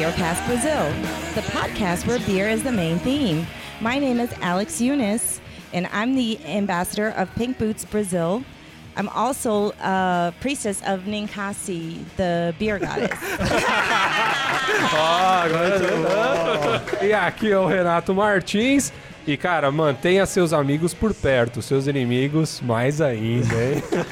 [0.00, 0.90] Beercast Brazil,
[1.34, 3.46] the podcast where beer is the main theme.
[3.82, 5.42] My name is Alex Eunice,
[5.74, 8.42] and I'm the ambassador of Pink Boots Brazil.
[8.96, 13.10] I'm also a priestess of Ninkasi, the beer goddess.
[13.12, 13.18] Ó,
[14.96, 18.94] ah, agora E aqui é o Renato Martins.
[19.26, 23.82] E, cara, mantenha seus amigos por perto, seus inimigos mais ainda, hein?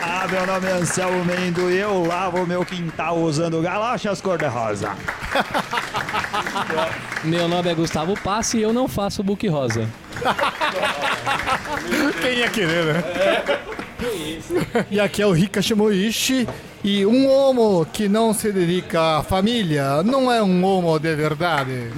[0.00, 4.92] Ah, meu nome é Anselmo Mendo e eu lavo meu quintal usando galachas cor-de-rosa.
[7.24, 9.88] Meu nome é Gustavo Passe e eu não faço book rosa.
[12.20, 13.04] Quem ia querer, né?
[14.90, 16.48] E aqui é o Rika Shimoishi.
[16.82, 21.90] E um homo que não se dedica à família não é um homo de verdade.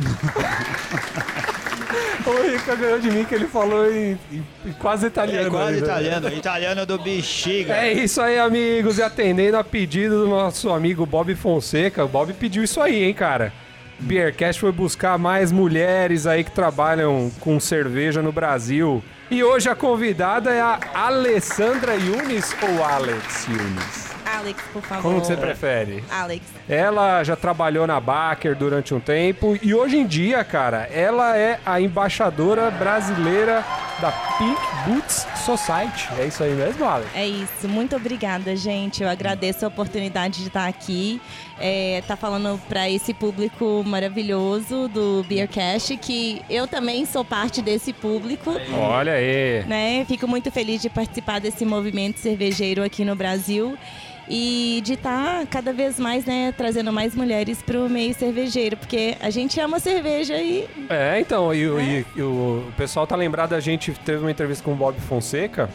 [2.34, 5.46] O Rica ganhou de mim que ele falou em, em- em quase italiano.
[5.46, 7.74] É quase italiano, italiano do bexiga.
[7.74, 8.98] É isso aí, amigos.
[8.98, 13.14] E atendendo a pedido do nosso amigo Bob Fonseca, o Bob pediu isso aí, hein,
[13.14, 13.52] cara.
[14.00, 19.02] Beercast foi buscar mais mulheres aí que trabalham com cerveja no Brasil.
[19.30, 24.01] E hoje a convidada é a Alessandra Yunis ou Alex Yunis?
[24.42, 25.02] Alex, por favor.
[25.02, 26.02] Como você prefere?
[26.10, 26.44] Alex.
[26.68, 31.60] Ela já trabalhou na Baker durante um tempo e hoje em dia, cara, ela é
[31.64, 33.64] a embaixadora brasileira
[34.00, 36.08] da Pink Boots Society.
[36.18, 37.08] É isso aí mesmo, Alex?
[37.14, 39.02] É isso, muito obrigada, gente.
[39.02, 41.20] Eu agradeço a oportunidade de estar aqui,
[41.60, 47.92] é, tá falando para esse público maravilhoso do Beercast, que eu também sou parte desse
[47.92, 48.50] público.
[48.76, 49.64] Olha aí.
[49.68, 50.04] Né?
[50.06, 53.78] Fico muito feliz de participar desse movimento cervejeiro aqui no Brasil
[54.34, 59.14] e de estar cada vez mais né, trazendo mais mulheres para o meio cervejeiro, porque
[59.20, 63.52] a gente ama cerveja e É, então, e, o- e- e o pessoal tá lembrado,
[63.52, 65.68] a gente teve uma entrevista com o Bob Fonseca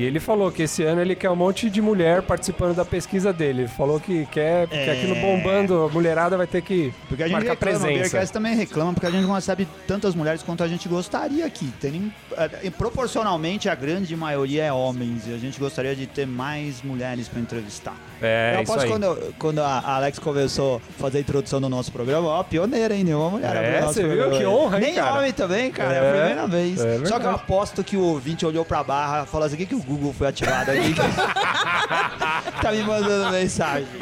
[0.00, 3.32] e ele falou que esse ano ele quer um monte de mulher participando da pesquisa
[3.32, 3.62] dele.
[3.62, 4.92] Ele falou que quer, porque É.
[4.92, 8.00] aquilo bombando, a mulherada vai ter que Porque a gente marcar reclama, o presença.
[8.02, 11.70] Beercast também reclama, porque a gente não recebe tantas mulheres quanto a gente gostaria aqui.
[11.80, 16.82] Tem, eh, proporcionalmente, a grande maioria é homens, e a gente gostaria de ter mais
[16.82, 17.94] mulheres para entrevistar.
[18.22, 18.88] É, eu aí.
[18.88, 22.94] quando, eu- quando a Alex começou a fazer a introdução do nosso programa, ó, pioneira,
[22.94, 23.02] hein?
[23.04, 24.10] Nenhuma mulher É, você viu?
[24.16, 24.36] programa.
[24.38, 25.14] Que honra, hein, Nem cara?
[25.18, 26.80] homem também, cara, é, É, a primeira vez.
[26.84, 29.58] é Só que eu aposto que o ouvinte olhou pra barra e falou assim, o
[29.58, 30.94] que, que o Google foi ativado aqui?
[32.62, 33.86] tá me mandando mensagem.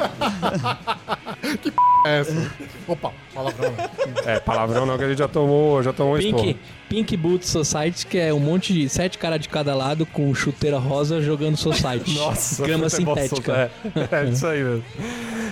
[2.05, 2.51] É essa.
[2.87, 3.73] Opa, palavrão.
[4.25, 6.55] É, palavrão não, que a gente já tomou, já tomou Pink, esporro.
[6.89, 10.79] Pink Boot Society, que é um monte de sete caras de cada lado com chuteira
[10.79, 12.13] rosa jogando Society.
[12.17, 13.71] Nossa, grama sintética.
[14.11, 14.83] É, é isso aí mesmo.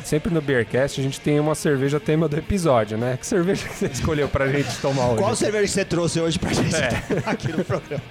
[0.04, 3.18] Sempre no Beercast a gente tem uma cerveja tema do episódio, né?
[3.20, 5.22] Que cerveja que você escolheu pra gente tomar hoje?
[5.22, 6.88] Qual cerveja que você trouxe hoje pra gente É.
[6.90, 8.04] tomar aqui no programa?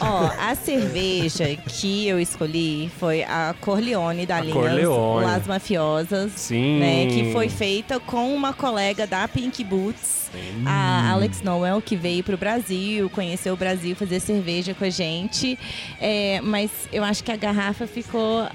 [0.00, 5.24] Ó, a cerveja que eu escolhi foi a Corleone da linha Corleone.
[5.24, 6.32] Las Mafiosas.
[6.36, 6.78] Sim.
[6.78, 10.30] Né, que foi feita com uma colega da Pink Boots,
[10.66, 15.58] a Alex Noel, que veio pro Brasil, conheceu o Brasil, fazer cerveja com a gente.
[16.00, 18.46] É, mas eu acho que a garrafa ficou.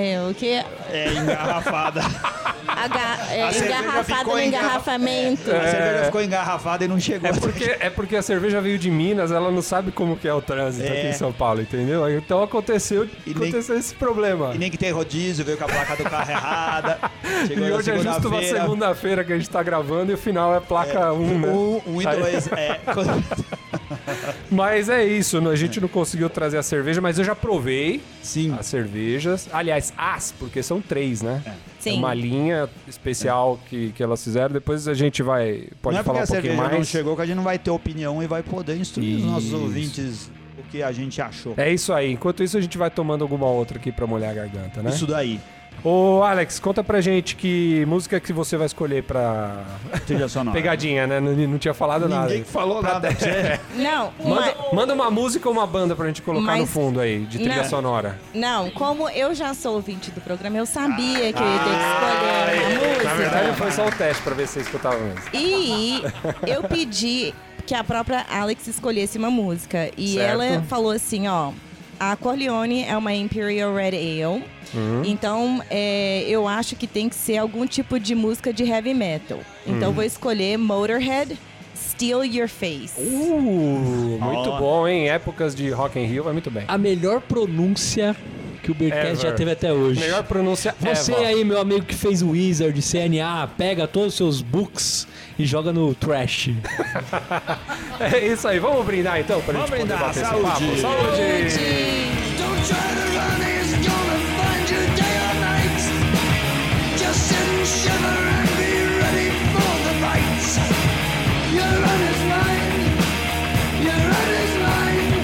[0.00, 0.62] É, o que?
[0.92, 2.00] É engarrafada.
[2.68, 5.50] Aga- é, A cerveja engarrafada ficou no engarra- engarrafamento.
[5.50, 7.28] A cerveja ficou engarrafada e não chegou.
[7.28, 10.32] É porque, é porque a cerveja veio de Minas, ela não sabe como que é
[10.32, 10.98] o trânsito É.
[10.98, 12.08] aqui em São Paulo, entendeu?
[12.16, 14.52] Então aconteceu, E nem- aconteceu esse problema.
[14.54, 16.98] E nem que tem rodízio, veio com a placa do carro errada.
[17.48, 19.24] Chegou E na hoje é justo uma segunda-feira.
[19.24, 21.48] que a gente tá gravando e o final é placa 1, um, né?
[21.48, 22.46] Um, um e Aí- dois.
[22.52, 22.78] É,
[24.50, 28.54] Mas é isso, a gente não conseguiu trazer a cerveja, mas eu já provei sim.
[28.58, 29.48] as cervejas.
[29.52, 31.42] Aliás, as, porque são três, né?
[31.46, 31.98] É Sim.
[31.98, 34.52] uma linha especial que, que elas fizeram.
[34.52, 35.68] Depois a gente vai.
[35.80, 36.88] Pode não é falar um pouquinho cerveja não mais.
[36.88, 39.56] chegou que a gente não vai ter opinião e vai poder instruir os nossos Isso.
[39.56, 41.54] ouvintes o que a gente achou.
[41.56, 42.12] É isso aí.
[42.12, 44.90] Enquanto isso, a gente vai tomando alguma outra aqui pra molhar a garganta, né?
[44.90, 45.40] Isso daí.
[45.84, 49.64] Ô, Alex, conta pra gente que música que você vai escolher pra.
[50.06, 50.54] Trilha sonora.
[50.56, 51.20] Pegadinha, né?
[51.20, 52.28] Não, não tinha falado nada.
[52.28, 53.08] Ninguém falou nada.
[53.76, 57.00] Não, Manda, uma- manda uma música ou uma banda pra gente colocar Mas- no fundo
[57.00, 57.64] aí, de trilha Não.
[57.64, 58.18] sonora.
[58.34, 61.76] não, como eu já sou ouvinte do programa, eu sabia que eu ia ter que
[61.84, 63.04] escolher uma música.
[63.04, 65.20] Na verdade, foi só o teste pra ver se você escutava mesmo.
[65.32, 66.02] E
[66.46, 67.32] eu pedi
[67.66, 69.90] que a própria Alex escolhesse uma música.
[69.96, 70.42] E Certo.
[70.42, 71.52] ela falou assim, ó.
[72.00, 74.44] A Corleone é uma Imperial Red Ale.
[74.74, 75.02] Uhum.
[75.04, 79.40] Então, é, eu acho que tem que ser algum tipo de música de heavy metal.
[79.66, 79.82] Então, Uhum.
[79.84, 81.36] eu vou escolher Motorhead,
[81.74, 82.92] Steal Your Face.
[82.98, 84.58] Uh, muito Ó.
[84.58, 85.08] bom, hein?
[85.08, 86.64] Épocas de Rock in Rio, vai muito bem.
[86.68, 88.14] A melhor pronúncia
[88.62, 89.30] que o Beercast Ever.
[89.30, 90.00] já teve até hoje.
[90.00, 91.26] Melhor pronúncia Você ever.
[91.26, 95.06] aí, meu amigo que fez o Wizard, CNA, pega todos os seus books
[95.38, 96.50] e joga no trash.
[98.00, 100.46] É isso aí, vamos brindar então pra Vamos gente poder brindar, bater esse saúde.
[100.46, 100.60] papo.
[100.80, 101.18] Saúde!
[102.38, 105.82] Don't try to run, he's gonna find you day or night.
[106.96, 108.70] Just sit and shiver and be
[109.02, 110.46] ready for the fight.
[111.52, 112.76] Your run is mine.
[113.82, 115.18] Your run is mine.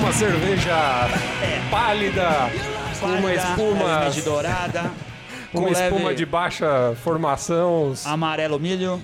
[0.00, 0.78] Uma cerveja
[1.70, 2.50] pálida,
[2.98, 4.90] com uma espuma, levemente dourada,
[5.56, 7.92] com uma espuma leve de baixa formação.
[8.04, 9.00] amarelo milho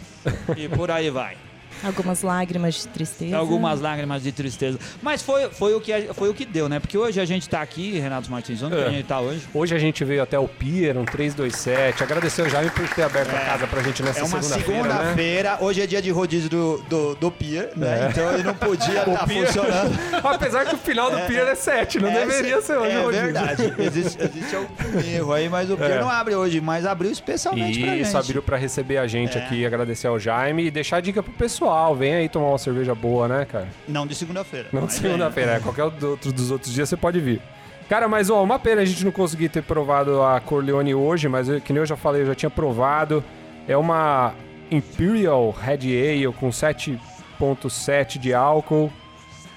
[0.57, 1.37] e por aí vai.
[1.85, 3.37] Algumas lágrimas de tristeza.
[3.37, 4.79] Algumas lágrimas de tristeza.
[5.03, 6.79] Mas foi, foi, o que, foi o que deu, né?
[6.81, 8.83] Porque hoje a gente tá aqui, Renato Martins, onde É.
[8.83, 9.43] que a gente tá hoje?
[9.53, 12.03] Hoje a gente veio até o Pier, um 327.
[12.03, 14.89] Agradecer o Jaime por ter aberto a casa pra gente nessa É uma segunda-feira, né?
[14.95, 18.07] segunda-feira, hoje é dia de rodízio do, do, do Pier, né?
[18.07, 18.11] É.
[18.11, 19.99] Então ele não podia estar Pier- funcionando.
[20.25, 23.75] Apesar que o final do Pier é 7, não É, deveria ser hoje É verdade.
[23.79, 26.01] Existe, existe algum erro aí, mas o Pier É.
[26.01, 28.03] não abre hoje, mas abriu especialmente pra gente.
[28.03, 29.45] Isso, abriu pra receber a gente É.
[29.45, 31.72] aqui, agradecer ao Jaime e deixar a dica pro pessoal.
[31.97, 33.69] Vem aí tomar uma cerveja boa, né, cara?
[33.89, 34.69] Não de segunda-feira.
[34.73, 35.61] Não de segunda-feira, é.
[35.61, 37.41] qualquer outro dos outros dias você pode vir.
[37.89, 41.49] Cara, mas ó, uma pena a gente não conseguir ter provado a Corleone hoje, mas
[41.49, 43.23] eu- que nem eu já falei, eu já tinha provado.
[43.69, 44.33] É uma
[44.71, 45.75] Imperial Red
[46.25, 46.51] Ale com
[47.39, 48.91] 7.7 de álcool.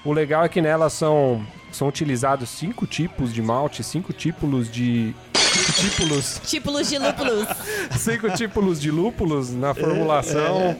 [0.04, 5.14] O legal é que nela são, são utilizados cinco tipos de malte, cinco tipos de.
[5.80, 7.46] Típulos, Típulos de lúpulos.
[7.96, 10.76] cinco tipos de lúpulos na formulação.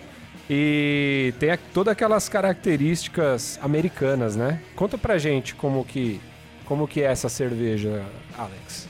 [0.48, 4.60] E tem todas aquelas características americanas, né?
[4.76, 6.20] Conta pra gente como que,
[6.64, 8.04] como que é essa cerveja,
[8.38, 8.86] Alex.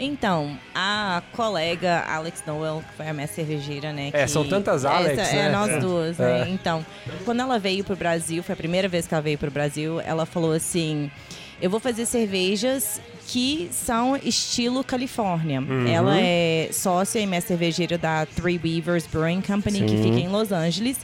[0.00, 4.10] Então, a colega Alex Noel, que foi a minha cervejeira, né?
[4.12, 5.46] É, são tantas Alex, Essa, né?
[5.48, 5.78] É, nós É.
[5.80, 6.22] duas, É.
[6.44, 6.50] né?
[6.50, 6.86] Então,
[7.24, 10.24] quando ela veio pro Brasil, foi a primeira vez que ela veio pro Brasil, ela
[10.24, 11.10] falou assim:
[11.60, 15.60] eu vou fazer cervejas que são estilo Califórnia.
[15.60, 15.86] Uhum.
[15.86, 20.02] Ela é sócia e minha cervejeira da Three Weavers Brewing Company, que Sim.
[20.02, 20.98] fica em Los Angeles.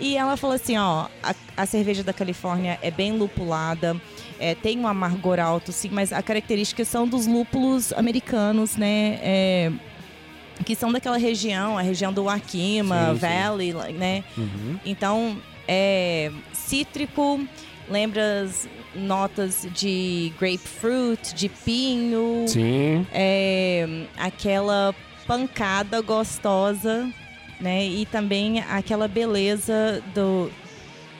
[0.00, 4.00] E ela falou assim, ó, a, a cerveja da Califórnia é bem lupulada,
[4.38, 9.18] é, tem um amargor alto, sim, mas a característica são dos lúpulos americanos, né?
[9.22, 9.72] É,
[10.64, 13.18] que são daquela região, a região do Wakima, Sim, sim.
[13.18, 14.24] Valley, né?
[14.84, 15.36] Então,
[15.68, 17.40] é cítrico,
[17.90, 23.06] lembra as notas de grapefruit, de pinho, Sim.
[23.12, 24.94] é, aquela
[25.26, 27.10] pancada gostosa,
[27.60, 27.84] né?
[27.84, 30.50] E também aquela beleza do,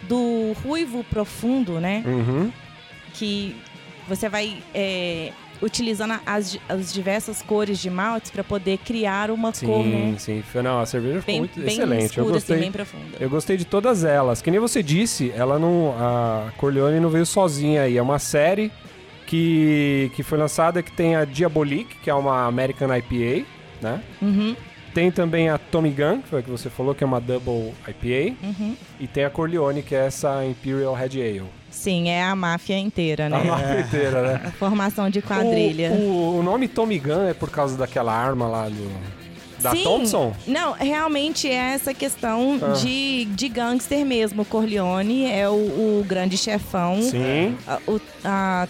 [0.08, 2.02] do ruivo profundo, né?
[2.06, 2.52] Uhum.
[3.14, 3.56] Que
[4.08, 9.66] você vai é, utilizando as, as diversas cores de maltes para poder criar uma Sim,
[9.66, 10.14] cor, né?
[10.18, 10.42] sim.
[10.42, 12.04] Foi- Não, a cerveja ficou Bem, muito bem excelente.
[12.06, 12.56] escura, eu gostei.
[12.56, 13.16] assim, bem profunda.
[13.20, 14.40] Eu gostei de todas elas.
[14.42, 15.94] Que nem você disse, ela não.
[15.98, 17.96] A Corleone não veio sozinha aí.
[17.96, 18.70] É uma série
[19.26, 23.46] que, que foi lançada que tem a Diabolique, que é uma American IPA,
[23.80, 24.00] né?
[24.20, 24.56] Uhum,
[24.92, 27.72] Tem também a Tommy Gun, que foi a que você falou, que é uma Double
[27.86, 28.34] IPA.
[28.42, 28.76] uhum.
[28.98, 31.42] E tem a Corleone, que é essa Imperial Red Ale.
[31.70, 33.36] Sim, é a máfia inteira, né?
[33.40, 34.40] A marca inteira, né?
[34.46, 35.90] A formação de quadrilha.
[35.92, 39.20] O, o- o nome Tommy Gun é por causa daquela arma lá do.
[39.62, 39.84] Da Sim.
[39.84, 40.32] Thompson?
[40.46, 42.72] Não, realmente é essa questão Ah.
[42.72, 44.42] de, de gangster mesmo.
[44.44, 45.52] Corleone é o,
[46.00, 47.00] o grande chefão.
[47.02, 47.54] Sim.
[47.68, 48.66] A, o, a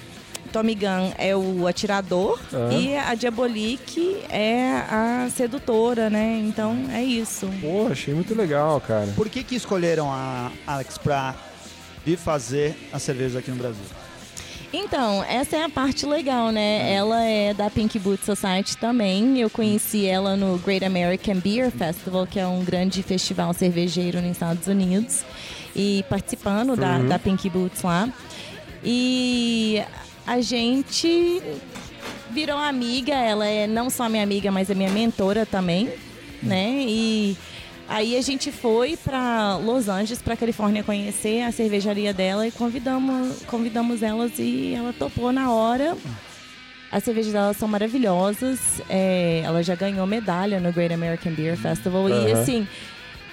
[0.52, 2.72] Tommy Gun é o atirador Ah.
[2.74, 6.42] e a Diabolique é a sedutora, né?
[6.44, 7.48] Então é isso.
[7.60, 9.06] Pô, achei muito legal, cara.
[9.14, 11.36] Por que que escolheram a Alex pra
[12.04, 13.84] vir fazer as cervejas aqui no Brasil?
[14.72, 16.92] Então, essa é a parte legal, né?
[16.92, 19.40] Ela é da Pink Boot Society também.
[19.40, 24.30] Eu conheci ela no Great American Beer Festival, que é um grande festival cervejeiro nos
[24.30, 25.24] Estados Unidos.
[25.74, 28.08] E participando da, da Pink Boots lá.
[28.84, 29.82] E
[30.24, 31.42] a gente
[32.30, 33.14] virou amiga.
[33.14, 35.92] Ela é não só minha amiga, mas é minha mentora também,
[36.40, 36.76] né?
[36.86, 37.36] E
[37.90, 43.42] aí a gente foi para Los Angeles, para Califórnia, conhecer a cervejaria dela e convidamos,
[43.46, 45.96] convidamos elas e ela topou na hora.
[46.92, 48.80] As cervejas delas são maravilhosas.
[48.88, 52.08] é, ela já ganhou medalha no Great American Beer Festival.
[52.08, 52.32] E Aham.
[52.40, 52.68] assim,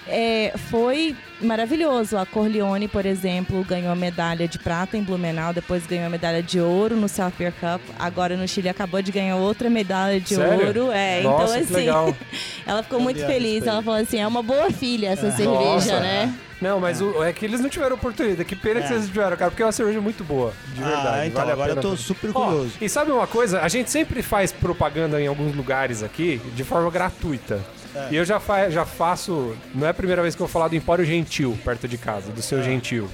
[0.10, 2.18] é, foi maravilhoso.
[2.18, 6.42] A Corleone, por exemplo, ganhou a medalha de prata em Blumenau, depois ganhou a medalha
[6.44, 7.82] de ouro no South Beer Cup.
[8.00, 10.68] Agora no Chile acabou de ganhar outra medalha de Sério?
[10.68, 10.92] ouro.
[10.92, 12.16] É, Nossa, então que assim, legal.
[12.66, 13.66] ela ficou muito Campeã feliz.
[13.68, 16.00] Ela falou assim: é uma boa filha essa cerveja, Nossa.
[16.00, 16.34] né?
[16.60, 18.44] Não, mas o- é que eles não tiveram oportunidade.
[18.44, 18.90] Que pena que É.
[18.90, 20.52] vocês tiveram, cara, porque é uma cerveja muito boa.
[20.74, 21.08] De verdade.
[21.08, 22.72] ah, então, vale agora eu tô super curioso.
[22.82, 23.62] e sabe uma coisa?
[23.62, 27.60] A gente sempre faz propaganda em alguns lugares aqui de forma gratuita.
[27.98, 28.08] É.
[28.12, 29.56] E eu já, fa já faço.
[29.74, 32.32] Não é a primeira vez que eu vou falar do Empório Gentil, perto de casa,
[32.32, 33.10] do seu Gentil.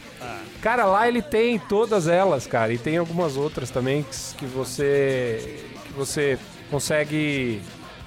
[0.62, 2.72] Cara, lá ele tem todas elas, cara.
[2.74, 5.62] E tem algumas outras também que- que você.
[5.86, 6.38] que você
[6.72, 7.62] consegue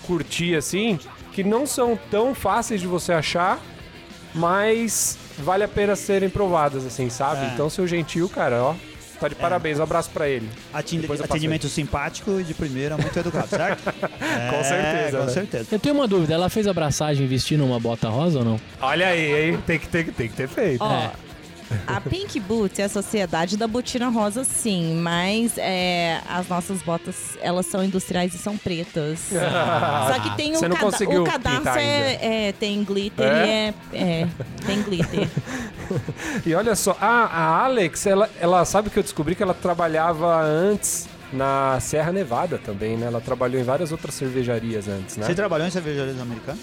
[0.06, 0.98] curtir assim,
[1.32, 3.60] que não são tão fáceis de você achar,
[4.34, 7.44] mas vale a pena serem provadas, assim, sabe?
[7.44, 7.50] É.
[7.52, 8.74] Então, seu gentil, cara, ó.
[9.20, 10.48] Tá de parabéns, um abraço pra ele.
[10.72, 13.82] Atendimento simpático e de primeira, muito educado, certo?
[14.20, 15.32] Com É, certeza, Com né?
[15.32, 15.66] certeza.
[15.72, 18.60] Eu tenho uma dúvida, ela fez abraçagem vestindo uma bota rosa ou não?
[18.80, 19.58] Olha aí, hein?
[19.66, 20.82] Tem que, ter, tem que ter feito.
[20.82, 21.10] Ó, É.
[21.86, 27.36] a Pink Boots é a sociedade da botina rosa, sim, mas é, as nossas botas,
[27.40, 29.20] elas são industriais e são pretas.
[29.32, 33.26] Só que tem Você o, não cada- conseguiu o cadarço pintar é, é, tem glitter
[33.26, 33.46] É?
[33.92, 34.28] e é, é,
[34.66, 35.28] tem glitter.
[36.44, 40.40] E olha só, a, a Alex, ela, ela sabe que eu descobri que ela trabalhava
[40.42, 43.06] antes na Serra Nevada também, né?
[43.06, 45.26] Ela trabalhou em várias outras cervejarias antes, né?
[45.26, 46.60] Você trabalhou em cervejarias americanas?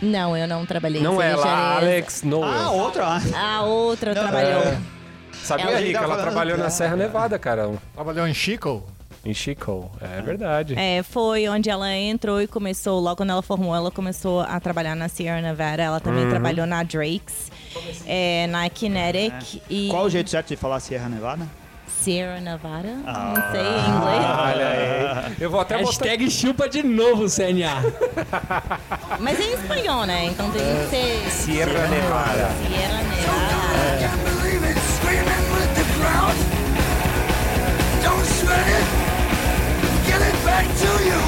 [0.00, 1.82] Não, eu não trabalhei em Não ela, a cervejarias.
[1.82, 2.44] Alex Noel.
[2.52, 3.06] Ah, outra.
[3.06, 3.20] ah.
[3.56, 4.62] A outra Não, trabalhou.
[4.62, 4.78] É.
[5.32, 5.98] Sabia, Ela- Rica?
[6.00, 7.70] Ela trabalhou na Serra Nevada, cara.
[7.94, 8.84] Trabalhou em Chico?
[9.24, 9.90] Em Chico.
[10.00, 10.74] É verdade.
[10.78, 14.94] É, foi onde ela entrou e começou, logo quando ela formou, ela começou a trabalhar
[14.94, 15.82] na Sierra Nevada.
[15.82, 16.30] Ela também Uhum.
[16.30, 17.50] trabalhou na Drake's,
[18.06, 19.88] é, na Kinetic e...
[19.90, 21.46] Qual o jeito certo de falar Sierra Nevada?
[22.02, 22.88] Sierra Nevada?
[22.88, 24.24] Não sei em inglês.
[24.38, 25.34] Olha aí.
[25.40, 25.88] Eu vou até botar...
[25.88, 27.82] Hashtag chupa de novo, CNA.
[29.18, 30.26] Mas é em espanhol, né?
[30.26, 32.48] Então tem que ser Sierra Nevada.
[32.66, 33.18] Sierra Nevada.
[35.74, 36.36] The crowd.
[38.02, 38.86] Don't sweat it,
[40.06, 41.20] get it back to you.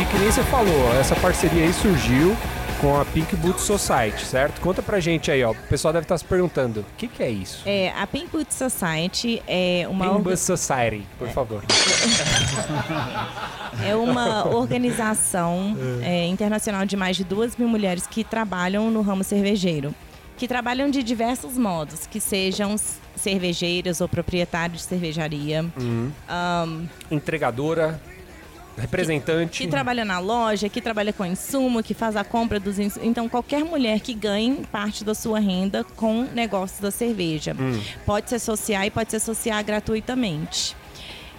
[0.00, 2.36] E que nem você falou, essa parceria aí surgiu
[2.80, 4.60] com a Pink Boot Society, certo?
[4.60, 5.50] Conta pra gente aí, ó.
[5.50, 7.62] O pessoal deve estar se perguntando, o que, que é isso?
[7.66, 11.64] É, a Pink Boot Society é uma, Pink orga- Boot Society, por favor.
[13.84, 19.24] é uma organização é, internacional de mais de duas mil mulheres que trabalham no ramo
[19.24, 19.92] cervejeiro.
[20.36, 22.76] Que trabalham de diversos modos, que sejam
[23.16, 25.64] cervejeiras ou proprietários de cervejaria,
[26.28, 28.00] ahn, Entregadora,
[28.80, 29.62] representante.
[29.62, 33.06] que trabalha na loja, que trabalha com insumo, que faz a compra dos insumos.
[33.08, 37.54] Então, qualquer mulher que ganhe parte da sua renda com negócios da cerveja.
[38.06, 40.76] Pode se associar e pode se associar gratuitamente.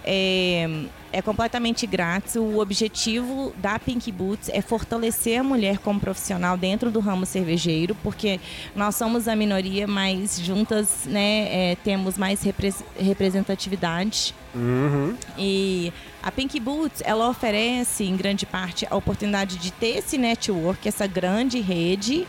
[0.02, 0.66] É,
[1.12, 2.34] é completamente grátis.
[2.36, 7.94] O objetivo da Pink Boots é fortalecer a mulher como profissional dentro do ramo cervejeiro,
[8.02, 8.40] porque
[8.74, 14.34] nós somos a minoria, mas juntas né, é, temos mais repres- representatividade.
[14.54, 15.14] Uhum.
[15.38, 15.92] E
[16.22, 21.06] a Pink Boots, ela oferece, em grande parte, a oportunidade de ter esse network, essa
[21.06, 22.26] grande rede.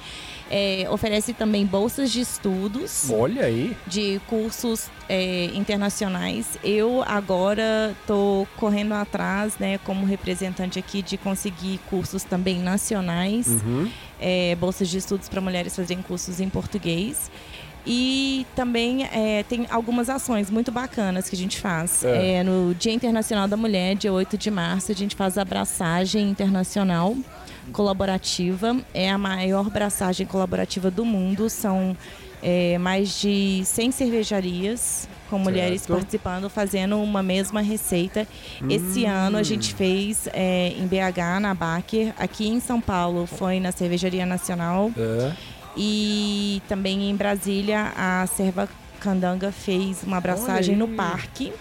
[0.53, 3.73] É, oferece também bolsas de estudos, Olha aí.
[3.87, 6.45] de cursos é, internacionais.
[6.61, 13.89] Eu agora estou correndo atrás, né, como representante aqui, de conseguir cursos também nacionais, Uhum.
[14.19, 17.31] é, bolsas de estudos para mulheres fazerem cursos em português.
[17.85, 22.03] E também é, tem algumas ações muito bacanas que a gente faz.
[22.03, 22.35] É.
[22.35, 26.29] É, no Dia Internacional da Mulher, dia 8 de março, a gente faz a abraçagem
[26.29, 27.15] internacional
[27.71, 28.77] colaborativa.
[28.93, 31.49] É a maior abraçagem colaborativa do mundo.
[31.49, 31.97] São
[32.41, 35.97] é, mais de 100 cervejarias com mulheres Certo.
[35.97, 38.27] participando, fazendo uma mesma receita.
[38.69, 42.13] Esse ano a gente fez é, em BH, na Baker.
[42.19, 44.91] Aqui em São Paulo foi na Cervejaria Nacional.
[44.97, 45.31] É.
[45.75, 48.67] E também em Brasília, a Serva
[48.99, 51.51] Candanga fez uma abraçagem no parque.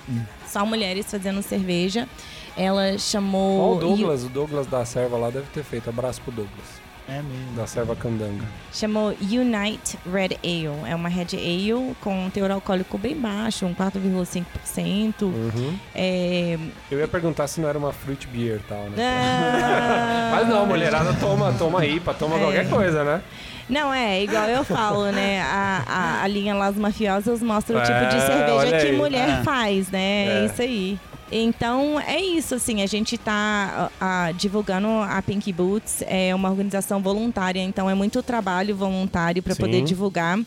[0.46, 2.08] Só mulheres fazendo cerveja.
[2.56, 3.76] Ela Ó, chamou.
[3.76, 5.88] o Douglas, o Douglas da Serva lá deve ter feito.
[5.88, 6.66] Abraço pro Douglas,
[7.08, 7.52] É mesmo.
[7.56, 8.44] da Serva Candanga.
[8.72, 10.90] Chamou Unite Red Ale.
[10.90, 15.22] É uma Red Ale com um teor alcoólico bem baixo, um 4,5%.
[15.22, 15.78] Uhum.
[15.94, 16.58] É...
[16.90, 18.96] Eu ia perguntar se não era uma fruit beer e tal, né?
[19.00, 22.40] ah, Mas não, mulherada toma, toma IPA, toma É.
[22.40, 23.22] qualquer coisa, né?
[23.70, 25.40] Não, é, igual eu falo, né?
[25.42, 28.96] A, a, a linha Las Mafiosas mostra o tipo É, de olha cerveja que aí.
[28.96, 29.42] mulher É.
[29.42, 30.26] faz, né?
[30.26, 30.42] É.
[30.42, 30.46] É.
[30.46, 30.98] isso aí.
[31.32, 37.00] Então, é isso, assim, a gente tá ah, divulgando a Pink Boots, é uma organização
[37.00, 40.40] voluntária, então é muito trabalho voluntário para poder divulgar.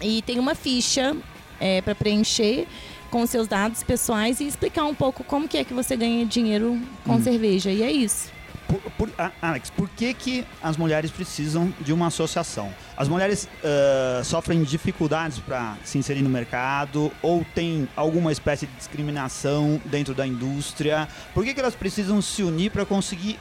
[0.00, 1.16] E tem uma ficha
[1.60, 2.66] é, para preencher
[3.10, 6.78] com seus dados pessoais e explicar um pouco como que é que você ganha dinheiro
[7.04, 7.70] com cerveja.
[7.70, 8.33] E é isso.
[8.66, 12.72] Por- por- ah, Alex, por que, que as mulheres precisam de uma associação?
[12.96, 18.72] As mulheres ah, sofrem dificuldades para se inserir no mercado ou tem alguma espécie de
[18.76, 21.06] discriminação dentro da indústria?
[21.34, 23.38] Por que, que elas precisam se unir para conseguir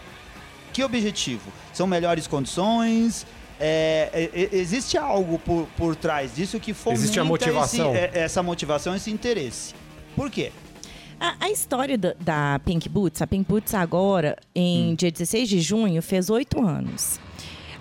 [0.74, 1.52] que objetivo?
[1.74, 3.26] São melhores condições?
[3.60, 7.96] É, é, é, existe algo por, por trás disso que fomenta Existe a motivação.
[7.96, 9.74] esse- é, essa motivação, esse interesse.
[10.16, 10.52] Por quê?
[11.24, 15.62] A, a história da, da Pink Boots, a Pink Boots agora, em dia 16 de
[15.62, 17.18] junho, fez oito anos.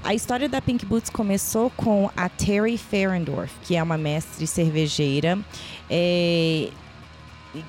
[0.04, 5.36] A história da Pink Boots começou com a Terry Ferendorf, que é uma mestre cervejeira,
[5.90, 6.68] é,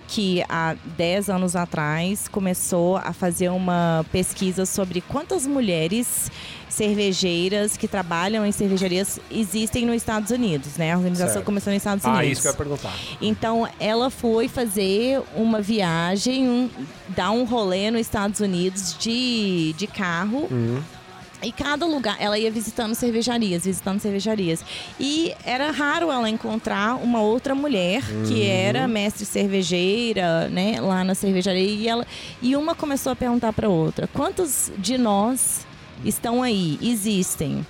[0.08, 6.32] que há 10 anos atrás começou a fazer uma pesquisa sobre quantas mulheres
[6.70, 10.92] cervejeiras que trabalham em cervejarias existem nos Estados Unidos, né?
[10.94, 11.46] A organização Certo.
[11.46, 12.22] começou nos Estados Unidos.
[12.22, 12.94] Ah, isso que eu ia perguntar.
[13.22, 16.70] Então, ela foi fazer uma viagem, um-
[17.10, 20.48] dar um rolê nos Estados Unidos de, de carro.
[21.44, 24.64] E cada lugar, ela ia visitando cervejarias, visitando cervejarias.
[25.00, 31.14] E era raro ela encontrar uma outra mulher que era mestre cervejeira, né, lá na
[31.14, 31.64] cervejaria.
[31.64, 32.08] E, ela,
[32.42, 35.66] e uma começou a perguntar para outra: quantos de nós
[36.06, 37.66] estão aí, existem?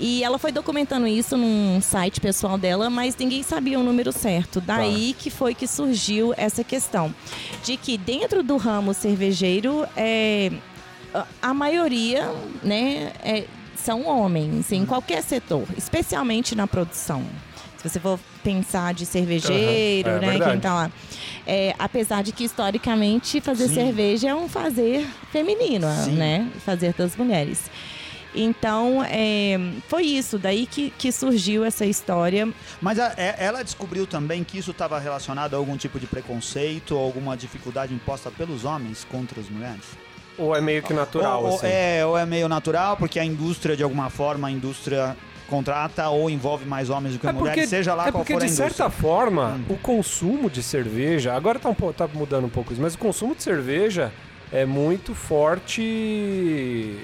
[0.00, 4.60] E ela foi documentando isso num site pessoal dela, mas ninguém sabia o número certo.
[4.60, 7.14] Daí que foi que surgiu essa questão
[7.62, 10.50] de que dentro do ramo cervejeiro, é,
[11.40, 12.30] a- maioria,
[12.62, 13.44] né, é,
[13.76, 17.24] são homens em qualquer setor, especialmente na produção.
[17.76, 20.60] Se você for pensar de cervejeiro, Aham, é né, quem verdade.
[20.60, 20.90] tá lá.
[21.46, 23.74] É, apesar de que historicamente fazer Sim.
[23.74, 26.12] cerveja é um fazer feminino, Sim.
[26.12, 26.48] né?
[26.64, 27.68] Fazer das mulheres.
[28.34, 32.48] Então, é, foi isso, daí que, que surgiu essa história.
[32.80, 36.96] Mas a- é- ela descobriu também que isso estava relacionado a algum tipo de preconceito
[36.96, 39.84] ou alguma dificuldade imposta pelos homens contra as mulheres?
[40.38, 41.66] Ou é meio que natural, ou, ou assim?
[41.68, 45.16] é, ou é meio natural, porque a indústria, de alguma forma, a indústria
[45.48, 48.32] contrata ou envolve mais homens do que É mulheres, porque, seja lá é qual porque
[48.32, 48.70] for a de indústria.
[48.70, 49.74] certa forma, Hum.
[49.74, 53.34] o consumo de cerveja, agora tá, um tá mudando um pouco isso, mas o consumo
[53.34, 54.10] de cerveja
[54.50, 56.96] é muito forte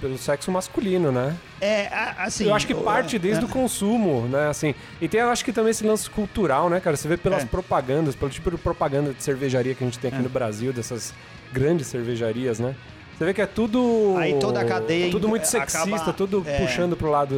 [0.00, 1.34] pelo sexo masculino, né?
[1.60, 2.44] É, assim...
[2.44, 4.48] eu acho que parte desde é, o consumo, né?
[4.48, 6.96] Assim, e tem, eu acho que também esse lance cultural, né, cara?
[6.96, 7.46] Você vê pelas É.
[7.46, 10.22] propagandas, pelo tipo de propaganda de cervejaria que a gente tem aqui É.
[10.22, 11.12] no Brasil, dessas
[11.52, 12.74] grandes cervejarias, né?
[13.16, 14.14] Você vê que é tudo.
[14.16, 16.58] Aí toda a cadeia Tudo muito acaba- sexista, tudo é.
[16.58, 17.34] puxando pro lado.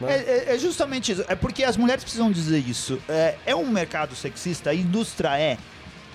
[0.00, 0.08] Né?
[0.14, 0.14] É,
[0.50, 1.24] é- é justamente isso.
[1.28, 2.98] É porque as mulheres precisam dizer isso.
[3.08, 5.58] É, é um mercado sexista, a indústria é.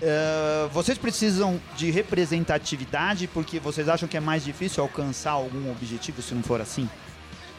[0.02, 6.22] É, vocês precisam de representatividade porque vocês acham que é mais difícil alcançar algum objetivo
[6.22, 6.90] se não for assim?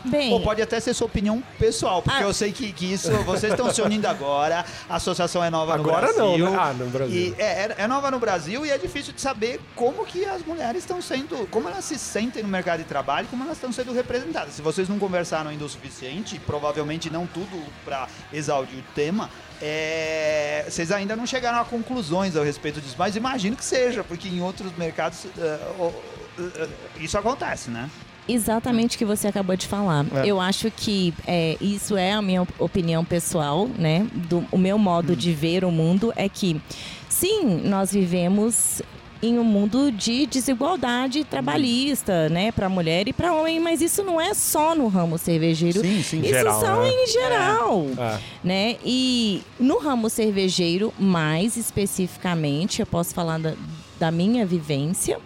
[0.04, 2.26] Bem, Ou pode até ser sua opinião pessoal, porque Ah.
[2.26, 6.06] eu sei que, que isso vocês estão se unindo agora, a associação é nova Agora
[6.08, 6.38] no Brasil.
[6.44, 6.58] não, né?
[6.60, 7.34] Ah, no Brasil.
[7.36, 10.44] E é, é- é nova no Brasil e é difícil de saber como que as
[10.44, 13.92] mulheres estão sendo, como elas se sentem no mercado de trabalho, como elas estão sendo
[13.92, 14.54] representadas.
[14.54, 19.28] Se vocês não conversaram ainda o suficiente, provavelmente não tudo para exaurir o tema,
[19.60, 24.28] é, vocês ainda não chegaram a conclusões ao respeito disso, mas imagino que seja, porque
[24.28, 25.92] em outros mercados é, o-
[26.38, 26.68] é,
[27.00, 27.90] isso acontece, né?
[28.28, 30.04] Exatamente o que você acabou de falar.
[30.14, 30.26] É.
[30.26, 34.06] Eu acho que é, isso é a minha op- opinião pessoal, né?
[34.28, 36.60] Do, o meu modo de ver o mundo é que,
[37.08, 38.82] sim, nós vivemos
[39.22, 44.20] em um mundo de desigualdade trabalhista, né, para mulher e para homem, mas isso não
[44.20, 45.80] é só no ramo cervejeiro.
[45.80, 46.20] Sim, sim.
[46.20, 46.90] Isso Geral, são né?
[46.90, 48.18] em geral, É.
[48.44, 48.76] né?
[48.84, 53.54] E no ramo cervejeiro, mais especificamente, eu posso falar da,
[53.98, 55.18] da minha vivência,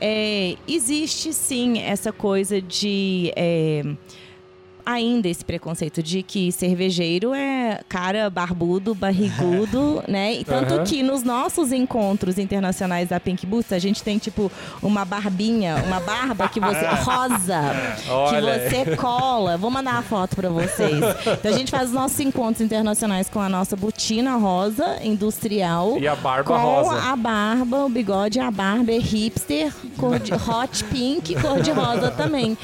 [0.00, 3.32] é, existe sim essa coisa de.
[3.36, 3.82] é,
[4.86, 10.34] ainda esse preconceito de que cervejeiro é cara barbudo, barrigudo, né?
[10.34, 10.84] E tanto Aham.
[10.84, 14.50] que nos nossos encontros internacionais da Pink Boots, a gente tem tipo
[14.82, 17.60] uma barbinha, uma barba que você rosa,
[18.08, 18.58] Olha.
[18.58, 19.56] que você cola.
[19.56, 20.92] Vou mandar uma foto pra vocês.
[21.38, 25.96] Então a gente faz os nossos encontros internacionais com a nossa botina rosa industrial.
[25.98, 27.00] E a barba com rosa.
[27.12, 32.10] a barba, o bigode, a barba é hipster, cor de hot pink, cor de rosa
[32.10, 32.56] também.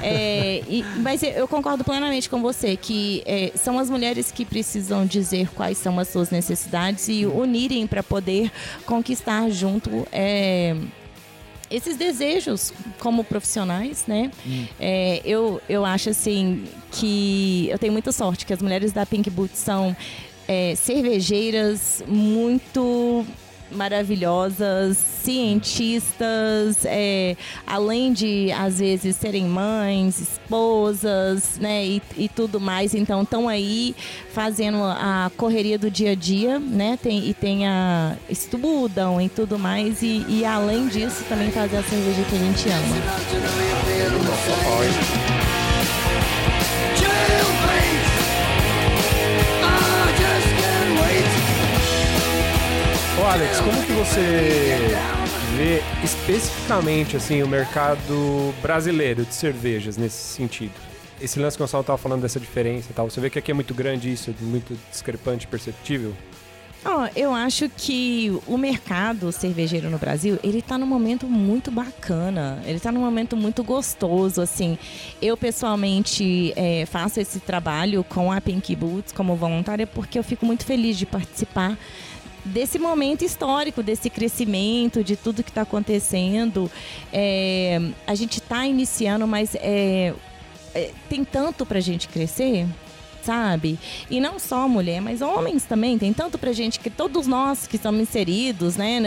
[0.00, 5.06] É, e- mas eu concordo plenamente com você que é, são as mulheres que precisam
[5.06, 8.50] dizer quais são as suas necessidades e unirem para poder
[8.84, 10.76] conquistar junto é,
[11.70, 14.32] esses desejos como profissionais, né?
[14.80, 19.30] É, eu, eu acho assim que eu tenho muita sorte que as mulheres da Pink
[19.30, 19.96] Boots são
[20.48, 23.24] é, cervejeiras muito
[23.74, 32.94] maravilhosas, cientistas, é, além de às vezes serem mães, esposas, né, e, e tudo mais.
[32.94, 33.94] Então estão aí
[34.32, 36.98] fazendo a correria do dia a dia, né?
[37.02, 41.82] Tem, e tem a estudam e tudo mais e, e além disso também fazer a
[41.82, 42.96] cerveja que a gente ama.
[53.32, 54.94] Alex, como que você
[55.56, 60.74] vê especificamente assim o mercado brasileiro de cervejas nesse sentido?
[61.18, 63.50] Esse lance que o Gonçalo estava falando dessa diferença e tal, você vê que aqui
[63.50, 66.12] é muito grande isso, muito discrepante, perceptível?
[66.84, 72.60] Ó, eu acho que o mercado cervejeiro no Brasil, ele tá num momento muito bacana.
[72.66, 74.76] Ele tá num momento muito gostoso, assim.
[75.22, 80.44] Eu, pessoalmente, é, faço esse trabalho com a Pink Boots como voluntária porque eu fico
[80.44, 81.78] muito feliz de participar
[82.44, 86.70] desse momento histórico, desse crescimento, de tudo que está acontecendo.
[87.12, 90.14] É, a gente está iniciando, mas é,
[90.74, 92.66] é, tem tanto pra gente crescer,
[93.22, 93.78] sabe?
[94.10, 95.98] E não só mulher, mas homens também.
[95.98, 99.00] Tem tanto pra gente que todos nós que estamos inseridos, né,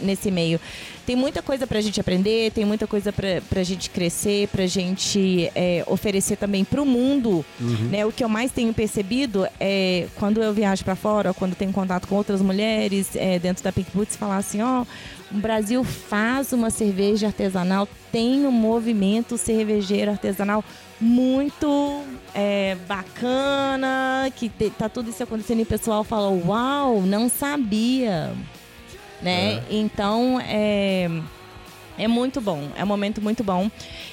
[0.00, 0.60] nesse meio,
[1.08, 5.50] tem muita coisa pra gente aprender, tem muita coisa pra, pra gente crescer, pra gente
[5.54, 7.42] é, oferecer também pro mundo,
[7.90, 8.04] né?
[8.04, 12.06] O que eu mais tenho percebido é quando eu viajo pra fora, quando tenho contato
[12.06, 14.84] com outras mulheres é, dentro da Pink Boots, falar assim, ó,
[15.32, 20.62] o Brasil faz uma cerveja artesanal, tem um movimento cervejeiro artesanal
[21.00, 22.02] muito
[22.34, 28.32] é, bacana, que te- tá tudo isso acontecendo e o pessoal fala, uau, não sabia,
[29.22, 29.62] né?
[29.70, 31.08] Então, é...
[31.98, 33.68] É muito bom, é um momento muito bom.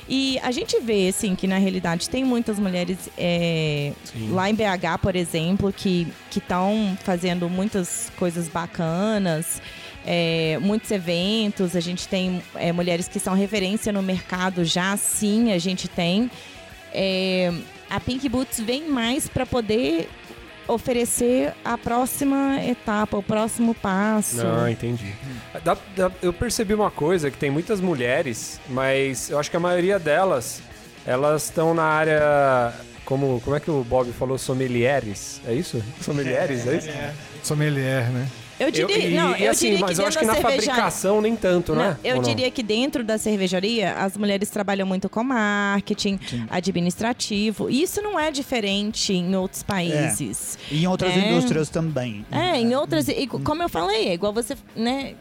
[0.10, 3.94] E a gente vê, assim, que na realidade tem muitas mulheres é,
[4.32, 9.62] lá em BH, por exemplo, que estão fazendo muitas coisas bacanas,
[10.04, 11.76] é, muitos eventos.
[11.76, 16.32] A gente tem é, mulheres que são referência no mercado já, sim, a gente tem.
[16.92, 17.54] É,
[17.88, 20.10] a Pink Boots vem mais para poder
[20.68, 24.38] oferecer a próxima etapa, o próximo passo.
[24.38, 25.14] Não, entendi.
[25.64, 29.60] Dá- dá- eu percebi uma coisa, que tem muitas mulheres, mas eu acho que a
[29.60, 30.62] maioria delas,
[31.06, 32.74] elas estão na área,
[33.06, 35.84] como, como é que o Bob falou, sommeliers, é isso?
[36.02, 36.90] Sommeliers, é isso?
[37.44, 38.28] Sommelier, né?
[38.60, 40.34] Eu diria, Eu- e, não, eu assim, diria mas que eu acho dentro que na
[40.34, 41.98] da cervejaria- fabricação nem tanto, né?
[42.02, 42.30] Não, eu Ou não?
[42.30, 47.70] diria que dentro da cervejaria, as mulheres trabalham muito com marketing, administrativo.
[47.70, 50.58] E isso não é diferente em outros países.
[50.72, 51.20] E em outras É.
[51.32, 52.26] indústrias também.
[52.32, 53.08] É, em outras.
[53.08, 54.56] E como eu falei, é igual você.
[54.76, 55.16] Né,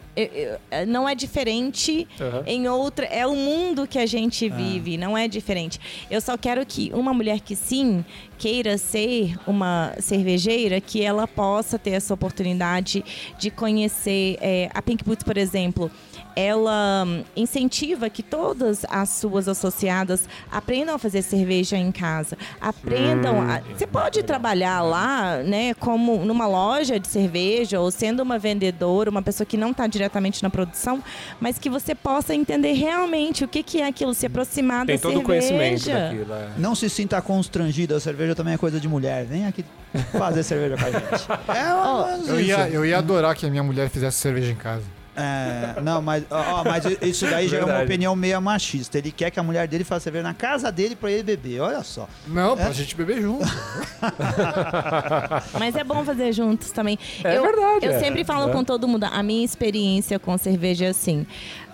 [0.86, 2.42] não é diferente Aham.
[2.46, 3.06] em outra.
[3.06, 5.80] É o mundo que a gente vive, não é diferente.
[6.10, 8.04] Eu só quero que uma mulher que sim
[8.38, 13.04] queira ser uma cervejeira, que ela possa ter essa oportunidade
[13.38, 14.36] de conhecer.
[14.40, 15.90] é, a Pink Boots, por exemplo,
[16.36, 22.36] ela hum, incentiva que todas as suas associadas aprendam a fazer cerveja em casa.
[22.60, 23.40] Aprendam.
[23.42, 29.10] a- você pode trabalhar lá, né, como numa loja de cerveja ou sendo uma vendedora,
[29.10, 31.02] uma pessoa que não está diretamente na produção,
[31.40, 35.02] mas que você possa entender realmente o que, que é aquilo, se aproximar Tem da
[35.02, 35.26] todo o cerveja.
[35.26, 36.34] conhecimento daquilo.
[36.34, 36.48] é.
[36.58, 39.24] Não se sinta constrangido, a cerveja também é coisa de mulher.
[39.24, 39.64] Vem aqui
[40.12, 41.04] fazer cerveja com a gente.
[41.54, 44.84] É, ó, Eu ia, eu ia adorar que a minha mulher fizesse cerveja em casa.
[45.16, 48.98] É, não, mas, ó, mas isso daí já é uma opinião meio machista.
[48.98, 51.60] Ele quer que a mulher dele faça cerveja na casa dele pra ele beber.
[51.60, 52.08] Olha só.
[52.26, 53.44] Não, pra gente beber junto.
[55.58, 56.98] Mas é bom fazer juntos também.
[57.22, 58.00] É eu, verdade, Eu é.
[58.00, 58.52] sempre falo É.
[58.52, 61.26] com todo mundo, a minha experiência com cerveja é assim.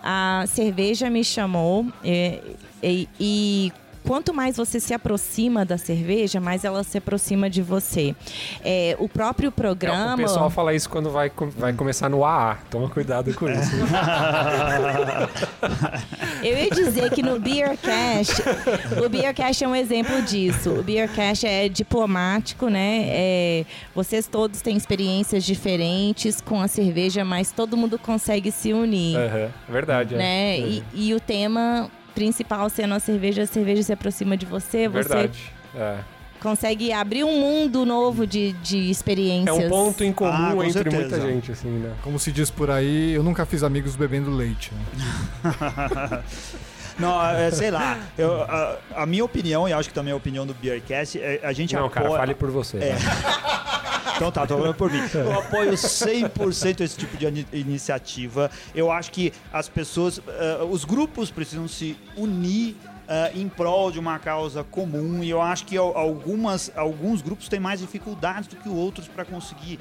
[0.02, 2.40] A cerveja me chamou é,
[2.82, 3.72] e, e
[4.06, 8.14] quanto mais você se aproxima da cerveja, mais ela se aproxima de você.
[8.64, 10.14] É, o próprio É, programa.
[10.14, 12.58] o pessoal fala isso quando vai, vai começar no AA.
[12.70, 13.70] Toma cuidado com isso.
[16.42, 18.42] Eu ia dizer que no Beercast,
[19.04, 20.70] o Beercast é um exemplo disso.
[20.70, 23.04] O Beercast é diplomático, né?
[23.08, 29.16] É, vocês todos têm experiências diferentes com a cerveja, mas todo mundo consegue se unir,
[29.16, 30.18] Aham, Verdade, é.
[30.18, 30.56] né?
[30.58, 30.82] Uhum.
[30.94, 35.08] E, e o tema principal sendo a cerveja, a cerveja se aproxima de você, você
[35.08, 35.52] Verdade.
[35.74, 35.98] É.
[36.42, 39.56] consegue abrir um mundo novo de, de É experiências.
[39.56, 40.96] um ponto em comum Ah, com entre certeza.
[41.00, 41.92] muita gente, assim, né?
[42.02, 44.72] Como se diz por aí, eu nunca fiz amigos bebendo leite.
[44.74, 46.22] né?
[47.00, 47.98] Não, é, sei lá.
[48.18, 51.52] Eu, a, a minha opinião, e acho que também a opinião do Beercast, é, a
[51.52, 52.76] gente Não, cara, apoia- fale por você.
[52.78, 52.80] É.
[52.92, 52.98] né?
[54.16, 55.00] Então tá, tô falando por mim.
[55.14, 58.50] Eu apoio 100% esse tipo de iniciativa.
[58.74, 62.76] Eu acho que as pessoas, eh, os grupos precisam se unir
[63.08, 67.48] eh, em prol de uma causa comum e eu acho que al- algumas, alguns grupos
[67.48, 69.78] têm mais dificuldades do que outros para conseguir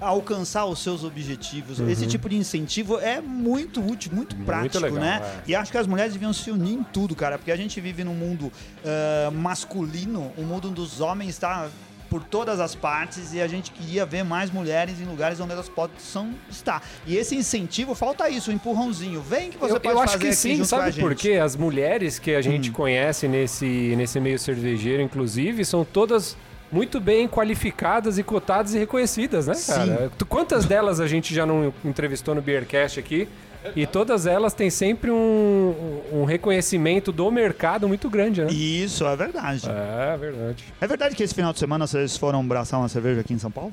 [0.00, 1.80] alcançar os seus objetivos.
[1.80, 5.20] Esse tipo de incentivo é muito útil, muito prático, legal, né?
[5.22, 5.50] é.
[5.50, 8.04] E acho que as mulheres deviam se unir em tudo, cara, porque a gente vive
[8.04, 8.52] num mundo
[8.84, 11.68] ah, masculino, um mundo onde os homens está
[12.08, 15.68] por todas as partes e a gente queria ver mais mulheres em lugares onde elas
[15.68, 16.82] possam estar.
[17.06, 19.20] E esse incentivo, falta isso, um empurrãozinho.
[19.20, 21.32] Vem que você eu, pode eu acho que sim, sabe por quê?
[21.32, 26.36] As mulheres que a gente conhece nesse, nesse meio cervejeiro, inclusive, são todas
[26.70, 30.10] muito bem qualificadas e cotadas e reconhecidas, né, cara?
[30.18, 33.28] Tu- Quantas delas a gente já não entrevistou no Beercast aqui?
[33.74, 38.50] E todas elas têm sempre um, um reconhecimento do mercado muito grande, né?
[38.52, 39.68] Isso, é verdade.
[39.68, 40.64] É, verdade.
[40.80, 43.50] É verdade que esse final de semana vocês foram abraçar uma cerveja aqui em São
[43.50, 43.72] Paulo?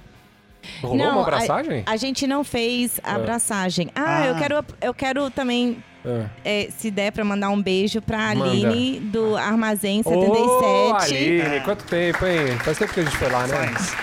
[0.81, 1.83] Rolou Não, uma a- abraçagem?
[1.85, 3.15] A, gente não fez a Ah.
[3.17, 3.89] abraçagem.
[3.93, 4.27] Ah, Ah.
[4.29, 6.25] eu quero, eu quero também, Ah.
[6.43, 8.51] é, se der, pra mandar um beijo pra Manda.
[8.51, 11.15] Aline do Armazém Ô, 77.
[11.15, 11.59] Aline, É.
[11.61, 12.57] quanto tempo, hein?
[12.63, 13.55] Faz tempo que a gente foi lá, né?
[13.55, 13.95] Faz.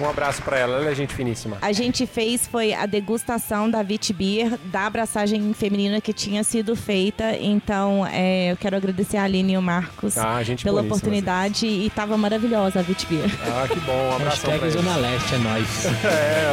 [0.00, 1.58] Um abraço pra ela, ela é gente finíssima.
[1.60, 6.76] A gente fez foi a degustação da Vit Beer, da abraçagem feminina que tinha sido
[6.76, 7.36] feita.
[7.36, 11.90] Então, é, eu quero agradecer a Aline e o Marcos Ah, gente pela oportunidade e
[11.90, 13.28] tava maravilhosa a Vit Beer.
[13.42, 14.10] Ah, que bom.
[14.12, 14.74] Um abraço pra eles.
[14.74, 15.86] Zona Leste, é nóis.
[16.04, 16.48] É,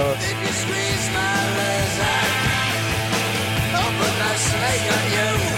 [4.37, 5.54] snake on you.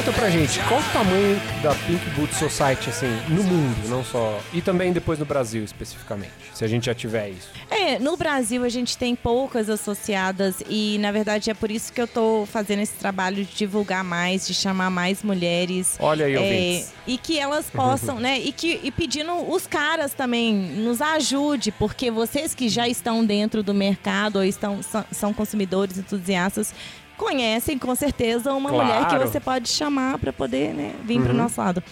[0.00, 4.40] Conta pra gente, qual o tamanho da Pink Boot Society, assim, no mundo, não só...
[4.50, 7.50] E também depois no Brasil, especificamente, se a gente já tiver isso.
[7.70, 12.00] É, no Brasil a gente tem poucas associadas e, na verdade, é por isso que
[12.00, 15.98] eu tô fazendo esse trabalho de divulgar mais, de chamar mais mulheres.
[16.00, 16.92] Olha aí, É, ouvintes.
[17.06, 18.38] e que elas possam, né?
[18.38, 23.62] E, que, e pedindo os caras também, nos ajude, porque vocês que já estão dentro
[23.62, 26.72] do mercado ou estão, são, são consumidores entusiastas,
[27.20, 28.84] conhecem com certeza uma Claro.
[28.86, 31.82] mulher que você pode chamar para poder né, vir para o nosso lado.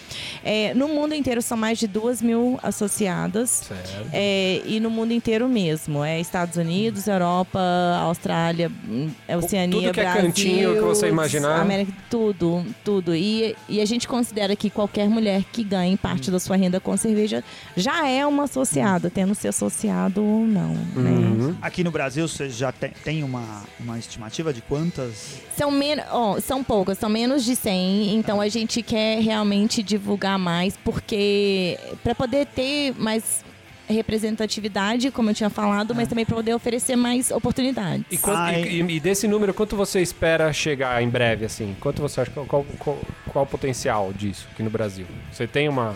[0.43, 3.49] É, no mundo inteiro são mais de duas mil associadas.
[3.67, 4.09] Certo.
[4.11, 6.03] É, e no mundo inteiro mesmo.
[6.03, 7.59] É Estados Unidos, Europa,
[8.01, 10.21] Austrália, hum, é Oceania, Tudo que é Brasil.
[10.23, 11.59] cantinho que você imaginar.
[11.61, 13.15] América, tudo, tudo.
[13.15, 16.97] E, e a gente considera que qualquer mulher que ganhe parte da sua renda com
[16.97, 17.43] cerveja
[17.77, 20.73] já é uma associada, tendo se associado ou não.
[20.95, 21.11] né?
[21.11, 21.55] Uhum.
[21.61, 25.18] Aqui no Brasil, você já tem, tem uma, uma estimativa de quantas?
[25.57, 30.39] São, men ó, são poucas, são menos de 100, então a gente quer realmente divulgar
[30.39, 33.43] mais, porque para poder ter mais
[33.89, 38.05] representatividade, como eu tinha falado, mas também para poder oferecer mais oportunidades.
[38.11, 38.63] E, quanto- Ai.
[38.63, 41.75] e- e desse número, quanto você espera chegar em breve, assim?
[41.79, 45.05] Quanto você acha, qual, qual, qual, qual o potencial disso aqui no Brasil?
[45.31, 45.95] Você tem uma...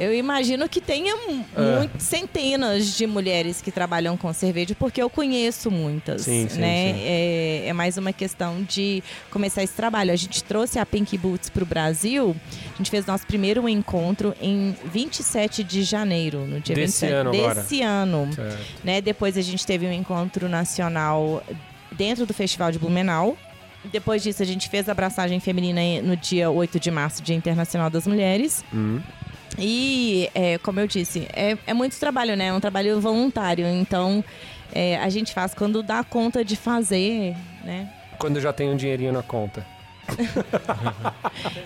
[0.00, 1.88] Eu imagino que tenha É.
[1.98, 6.94] centenas de mulheres que trabalham com cerveja, porque eu conheço muitas, Sim, sim, né?
[6.94, 7.00] sim.
[7.04, 10.12] É, é mais uma questão de começar esse trabalho.
[10.12, 12.34] A gente trouxe a Pink Boots para o Brasil.
[12.74, 17.30] A gente fez nosso primeiro encontro em 27 de janeiro, no dia Desse 27 ano
[17.30, 17.54] agora.
[17.62, 18.28] desse ano.
[18.34, 18.58] Certo.
[18.82, 19.00] né?
[19.00, 21.42] Depois a gente teve um encontro nacional
[21.92, 23.36] dentro do Festival de Blumenau.
[23.84, 27.90] Depois disso, a gente fez a abraçagem feminina no dia 8 de março, Dia Internacional
[27.90, 28.64] das Mulheres.
[28.72, 29.00] Hum.
[29.58, 32.46] E, é, como eu disse, é, é muito trabalho, né?
[32.46, 33.66] É um trabalho voluntário.
[33.66, 34.24] Então,
[34.74, 37.34] é, a gente faz quando dá conta de fazer,
[37.64, 37.88] né?
[38.18, 39.66] Quando já tem um dinheirinho na conta.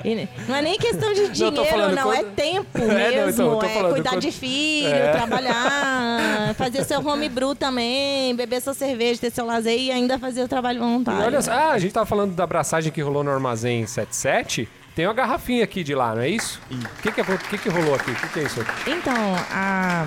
[0.05, 2.03] E não é nem questão de Não, eu tô dinheiro, falando não.
[2.05, 3.31] quando- É tempo É, não, mesmo.
[3.31, 5.13] então, eu tô é cuidar quando- de filho, É.
[5.13, 10.49] trabalhar, fazer seu homebrew também, beber sua cerveja, ter seu lazer e ainda fazer o
[10.49, 11.25] trabalho E voluntário.
[11.25, 14.69] olha só, ah, a gente tava falando da abraçagem que rolou no Armazém 77.
[14.97, 16.61] Tem uma garrafinha aqui de lá, não é isso?
[16.71, 18.11] O que que, acon- que que rolou aqui?
[18.11, 18.91] O que que é isso aqui?
[18.91, 19.15] Então,
[19.53, 20.07] a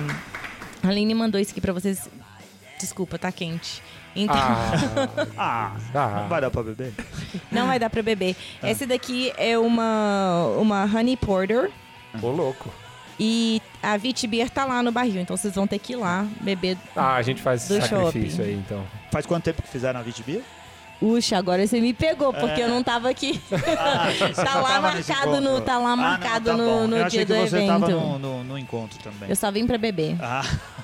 [0.82, 2.08] a Aline mandou isso aqui pra vocês.
[2.80, 3.80] Desculpa, tá quente.
[4.16, 4.72] Então, Ah,
[5.38, 6.20] Ah, ah.
[6.22, 6.92] não vai dar pra beber?
[7.52, 8.34] não vai dar pra beber.
[8.60, 11.70] Essa daqui é uma, uma Honey Porter.
[12.20, 12.68] ô louco.
[13.22, 16.26] E a Vit Beer tá lá no barril, então vocês vão ter que ir lá
[16.40, 16.76] beber.
[16.96, 18.42] Ah, a gente faz Do sacrifício shopping.
[18.42, 18.84] aí, então.
[19.12, 20.40] Faz quanto tempo que fizeram a Vitibia?
[21.00, 23.40] Uxa, agora você me pegou, porque eu não tava aqui.
[24.36, 27.40] tá lá marcado no, tá lá marcado no, no Ah, Eu dia achei do que
[27.48, 27.68] você evento.
[27.80, 29.28] tava no, no, no encontro também.
[29.28, 30.16] Eu só vim pra beber.
[30.20, 30.42] Ah,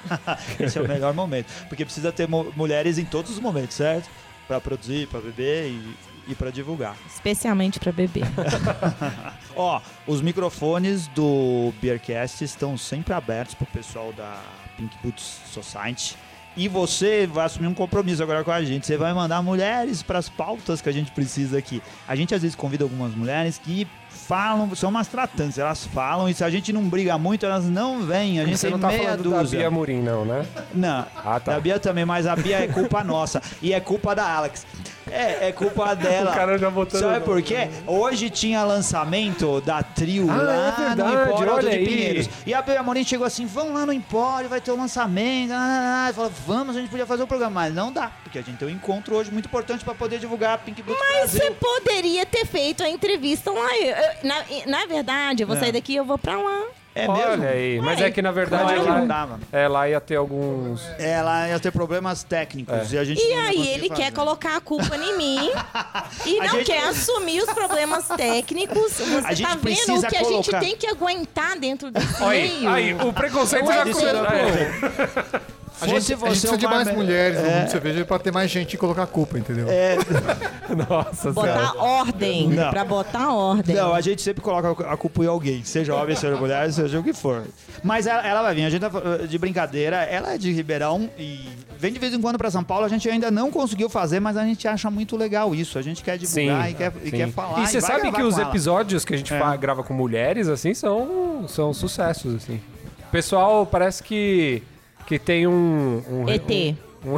[0.59, 1.53] esse é o melhor momento.
[1.69, 4.09] Porque precisa ter mu- mulheres em todos os momentos, certo?
[4.49, 5.97] Pra produzir, pra beber e,
[6.29, 6.97] e pra divulgar.
[7.07, 8.25] Especialmente pra beber.
[9.55, 14.39] Ó, os microfones do Beercast estão sempre abertos pro pessoal da
[14.77, 16.17] Pink Boots Society.
[16.57, 18.87] E você vai assumir um compromisso agora com a gente.
[18.87, 21.83] Você vai mandar mulheres para as pautas que a gente precisa aqui.
[22.09, 26.35] A gente às vezes convida algumas mulheres que falam, são umas tratantes, elas falam e
[26.35, 28.41] se a gente não briga muito, elas não vêm.
[28.41, 29.59] A gente Você tem não tá meia falando da dúzia.
[29.59, 30.47] Bia Murim, não, né?
[30.75, 31.53] Não, Ah, tá.
[31.53, 33.43] da Bia também, mas a Bia é culpa nossa.
[33.61, 34.67] E é culpa da Alex.
[35.11, 36.31] É, é culpa dela.
[36.31, 37.69] O cara já botando- Sabe por quê?
[37.87, 41.85] Hoje tinha lançamento da Trio Ah, lá é verdade, no Empório Alto de aí.
[41.87, 42.29] Pinheiros.
[42.47, 45.53] E a Bia Amorim chegou assim, vamos lá no Empório, vai ter o lançamento.
[45.53, 47.55] Ah, falou, vamos, a gente podia fazer o programa.
[47.61, 50.55] Mas não dá, porque a gente tem um encontro hoje muito importante pra poder divulgar
[50.55, 53.77] a Pink Boots Mas você poderia ter feito a entrevista lá.
[53.79, 55.61] Eu- eu- na, na verdade, eu vou É.
[55.61, 56.65] sair daqui e eu vou pra lá.
[56.97, 57.45] É Olha mesmo?
[57.45, 57.81] aí.
[57.81, 59.39] Mas Ué, é que na verdade é que lá, não dava.
[59.53, 60.81] é, lá ia ter alguns.
[60.99, 64.03] Ela ia ter problemas técnicos e a gente E não ia aí conseguir ele fazer.
[64.03, 65.51] quer colocar a culpa em mim
[66.25, 68.93] e não gente- quer assumir os problemas técnicos.
[68.95, 72.23] Você A gente tá vendo precisa o que a gente tem que aguentar dentro desse
[72.25, 72.69] Aí, meio?
[72.71, 74.23] aí, o preconceito Ué, já isso começou.
[74.23, 75.56] dá É.
[75.81, 77.61] A gente, a gente você precisa de mais mulheres no É.
[77.61, 79.67] mundo cervejeiro pra ter mais gente e colocar a culpa, entendeu?
[80.89, 81.79] Nossa Botar senhora.
[81.83, 82.49] ordem.
[82.49, 82.71] Não.
[82.71, 83.77] Pra botar ordem.
[83.77, 87.03] Não, a gente sempre coloca a culpa em alguém, seja homem, seja mulher, seja o
[87.03, 87.45] que for.
[87.83, 91.11] Mas ela, ela vai vir, a gente tá fa- de brincadeira, ela é de Ribeirão
[91.19, 91.41] e
[91.79, 94.37] vem de vez em quando pra São Paulo, a gente ainda não conseguiu fazer, mas
[94.37, 97.17] a gente acha muito legal isso, a gente quer divulgar e, quer, e sim.
[97.17, 97.63] quer falar.
[97.63, 99.57] E você sabe que os episódios que a gente É.
[99.59, 102.61] grava com mulheres, assim, são, são sucessos, assim.
[103.09, 104.63] O pessoal parece que,
[105.07, 106.03] que tem um...
[106.11, 106.77] um ET.
[107.07, 107.13] Não,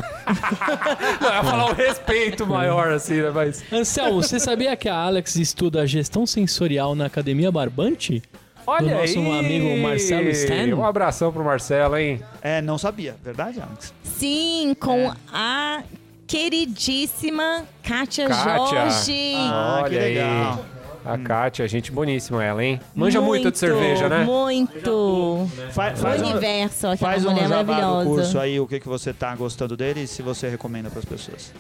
[1.29, 3.31] eu ia falar um respeito maior, assim, né?
[3.35, 3.64] Mas...
[3.72, 8.22] Anselmo, você sabia que a Alex estuda gestão sensorial na Academia Barbante?
[8.66, 9.38] Olha Do nosso aí!
[9.38, 10.77] amigo Marcelo Stan?
[10.77, 12.20] Um abração pro Marcelo, hein?
[12.42, 13.94] É, não sabia, verdade, Alex?
[14.03, 15.83] Sim, com a
[16.27, 18.90] queridíssima Kátia, Kátia.
[18.90, 19.33] Jorge.
[19.37, 20.78] Ah, que Olha aí.
[21.09, 22.79] A Kátia, gente boníssima ela, hein?
[22.94, 24.25] Manja muito, de cerveja, né?
[24.25, 25.49] Muito.
[25.73, 28.05] Fa- faz um, Universo, aquela faz um mulher jabá do maravilhosa.
[28.11, 31.53] curso aí, o que, que você tá gostando dele e se você recomenda pras pessoas.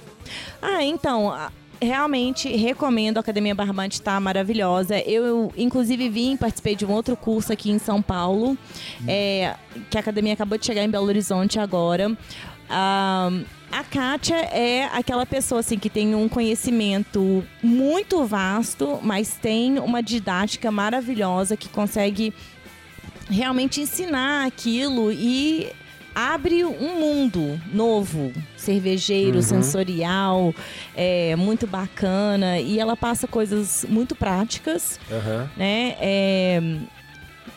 [0.60, 4.98] Ah, então, a- realmente recomendo a Academia Barbante, tá maravilhosa.
[4.98, 8.56] Eu, inclusive, vim, participei de um outro curso aqui em São Paulo,
[9.06, 9.54] é,
[9.90, 12.14] que a academia acabou de chegar em Belo Horizonte agora.
[12.68, 13.30] Ah,
[13.70, 20.02] a Kátia é aquela pessoa assim que tem um conhecimento muito vasto, mas tem uma
[20.02, 22.32] didática maravilhosa que consegue
[23.28, 25.70] realmente ensinar aquilo e
[26.14, 30.52] abre um mundo novo, cervejeiro, sensorial,
[30.96, 35.50] é muito bacana e ela passa coisas muito práticas, Aham.
[35.56, 35.96] né?
[36.00, 36.60] É,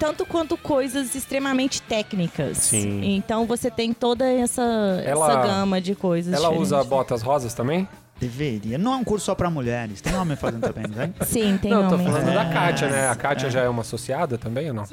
[0.02, 2.58] tanto quanto coisas extremamente técnicas.
[2.58, 3.14] Sim.
[3.16, 4.64] Então você tem toda essa,
[5.06, 6.34] Ela- essa gama de coisas.
[6.34, 6.88] Ela usa diferentes.
[6.90, 7.88] botas rosas também?
[8.20, 8.78] Deveria.
[8.80, 11.14] Não é um curso só pra mulheres, tem homem fazendo também, não tem?
[11.28, 12.10] Sim, tem não, tô homens.
[12.12, 12.54] falando da É.
[12.54, 13.10] Kátia, né?
[13.10, 14.86] A Kátia já é uma associada também ou não?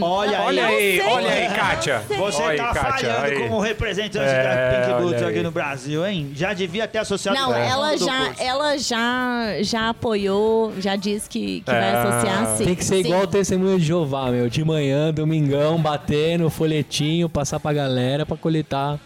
[0.00, 0.44] Olha aí.
[0.46, 2.02] Olha aí, olha aí, Kátia.
[2.08, 2.82] Você Olha tá aí, Kátia,
[3.14, 3.38] falhando aí.
[3.40, 6.30] como representante É, da Pink olha Boots aqui no Brasil, hein?
[6.34, 11.70] Já devia ter associado Não, ela já, ela já, já apoiou, já disse que, que
[11.70, 11.80] É.
[11.80, 12.64] vai associar sim.
[12.64, 13.08] Tem que ser Sim.
[13.08, 14.48] igual o testemunho de Jeová, meu.
[14.48, 18.98] De manhã, domingão, bater no folhetinho, passar pra galera pra coletar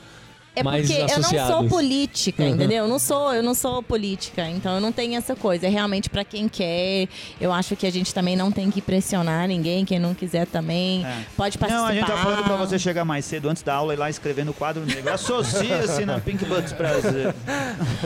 [0.56, 1.68] É mais porque eu não sou associados.
[1.68, 2.48] política, Uhum.
[2.50, 2.84] entendeu?
[2.84, 5.66] Eu não sou, eu não sou política, então eu não tenho essa coisa.
[5.66, 7.08] É realmente pra quem quer.
[7.40, 11.04] Eu acho que a gente também não tem que pressionar ninguém, quem não quiser também
[11.04, 11.24] É.
[11.36, 11.82] pode participar.
[11.82, 14.08] Não, a gente tá falando pra você chegar mais cedo antes da aula e lá
[14.10, 15.12] escrever no quadro negro.
[15.12, 17.34] Associa-se na Pink Boots Brasil.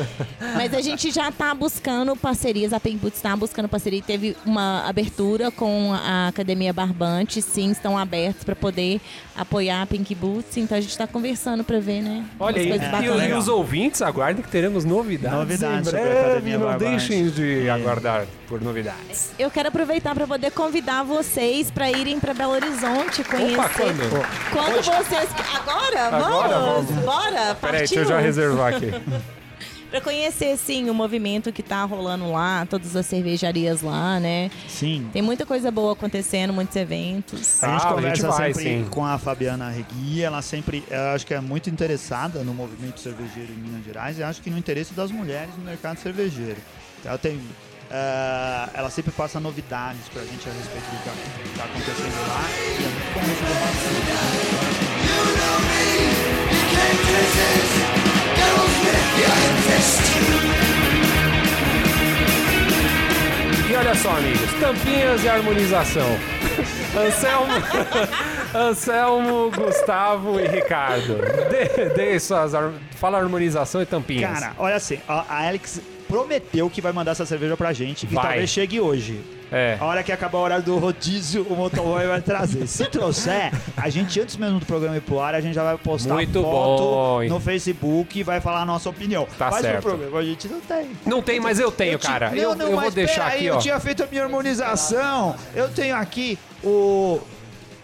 [0.57, 4.03] Mas a gente já tá buscando parcerias, a Pink Boots tá buscando parceria.
[4.03, 9.01] Teve uma abertura com a Academia Barbante, sim, estão abertos pra poder
[9.37, 12.25] apoiar a Pink Boots, então a gente tá conversando pra ver, né?
[12.41, 15.39] Olha aí, e, e os ouvintes aguardem que teremos novidades.
[15.39, 19.33] Novidades em breve, Academia Não deixem de aguardar por novidades.
[19.39, 23.59] Eu quero aproveitar para poder convidar vocês para irem para Belo Horizonte conhecer.
[23.59, 24.27] Opa, quando?
[24.53, 25.29] Quando vocês.
[25.55, 26.07] Agora?
[26.07, 26.87] Agora vamos?
[26.91, 27.05] vamos.
[27.05, 27.55] Bora?
[27.61, 28.91] Peraí, deixa eu já reservar aqui.
[29.91, 34.49] Para conhecer, sim, o movimento que tá rolando lá, todas as cervejarias lá, né?
[34.69, 35.09] Sim.
[35.13, 37.63] Tem muita coisa boa acontecendo, muitos eventos.
[37.63, 38.87] A gente Ah, a gente conversa vai, sempre sim.
[38.89, 43.53] com a Fabiana Regui, ela sempre, eu acho que é muito interessada no movimento cervejeiro
[43.53, 46.61] em Minas Gerais e acho que no interesse das mulheres no mercado cervejeiro.
[47.05, 47.41] Ela tem,
[47.91, 52.45] eh, ela sempre passa novidades pra gente a respeito do que está acontecendo lá
[52.79, 54.71] e é muito bom receber
[63.71, 66.19] E olha só, amigos, tampinhas e harmonização.
[66.99, 67.53] Anselmo,
[68.53, 71.17] Anselmo, Gustavo e Ricardo.
[71.51, 72.53] Dê, dê suas.
[72.97, 74.41] Fala harmonização e tampinhas.
[74.41, 75.81] Cara, olha assim, a Alex
[76.11, 78.25] prometeu que vai mandar essa cerveja pra gente e Vai.
[78.25, 79.21] talvez chegue hoje.
[79.53, 79.77] É.
[79.81, 82.67] A hora que acabar o horário do rodízio, o motoboy vai trazer.
[82.69, 85.77] Se trouxer, a gente, antes mesmo do programa ir pro ar, a gente já vai
[85.77, 87.25] postar Muito foto bom.
[87.29, 89.27] no Facebook e vai falar a nossa opinião.
[89.37, 89.79] Tá Mas certo.
[89.81, 90.91] o problema a gente não tem.
[91.05, 92.31] Não tem, mas eu tenho, ti- cara.
[92.31, 93.55] Não, eu não, eu vou mas deixar pera aqui, ó.
[93.55, 95.35] Eu tinha feito a minha harmonização.
[95.55, 97.19] Eu tenho aqui o.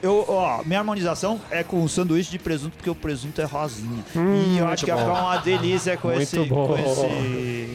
[0.02, 4.04] Eu, ó, minha harmonização é com o sanduíche de presunto, porque o presunto é rosinha.
[4.14, 5.00] e eu acho que Hum, bom.
[5.00, 6.38] ficar uma delícia com Muito esse.
[6.44, 6.68] bom.
[6.68, 7.68] Com esse.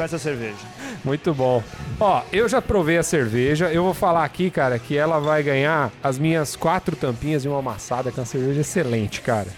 [0.00, 0.56] Com essa cerveja.
[1.04, 1.62] Muito bom.
[2.00, 3.70] Ó, eu já provei a cerveja.
[3.70, 7.58] Eu vou falar aqui, cara, que ela vai ganhar as minhas quatro tampinhas de uma
[7.58, 9.48] amassada, que é uma cerveja excelente, cara.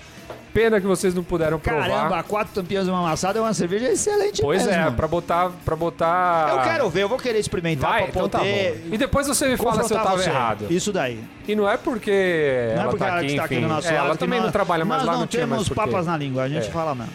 [0.53, 1.89] Pena que vocês não puderam provar.
[1.89, 4.83] Caramba, quatro tampinhas de uma amassada é uma cerveja excelente Pois mesmo.
[4.83, 6.49] é, pra botar, pra botar.
[6.51, 8.83] Eu quero ver, eu vou querer experimentar Vai, pra então tá poder.
[8.89, 8.95] bom.
[8.95, 10.29] E depois você me fala se eu tava você.
[10.29, 10.67] errado.
[10.69, 11.23] Isso daí.
[11.47, 13.63] E não é porque Não ela é porque tá ela aqui, que está aqui enfim.
[13.63, 14.05] do nosso É, lado.
[14.07, 16.07] ela que também nós- não trabalha mais nós lá, não não tinha mais temos papas
[16.07, 16.71] na língua, a gente É.
[16.73, 17.13] fala mesmo.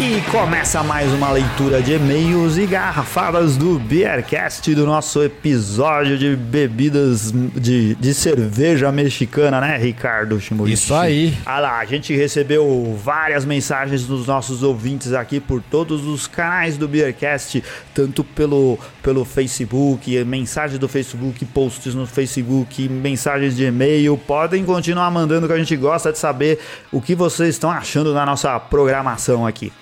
[0.01, 6.37] E começa mais uma leitura de e-mails e garrafadas do Beercast do nosso episódio de
[6.37, 10.73] bebidas de, de cerveja mexicana, né, Ricardo Shimoishi?
[10.73, 11.37] Isso aí.
[11.45, 16.77] Ah lá, a gente recebeu várias mensagens dos nossos ouvintes aqui por todos os canais
[16.77, 17.61] do Beercast,
[17.93, 24.17] tanto pelo, pelo Facebook, mensagens do Facebook, posts no Facebook, mensagens de e-mail.
[24.17, 26.57] Podem continuar mandando que a gente gosta de saber
[26.89, 29.73] o que vocês estão achando da nossa programação aqui.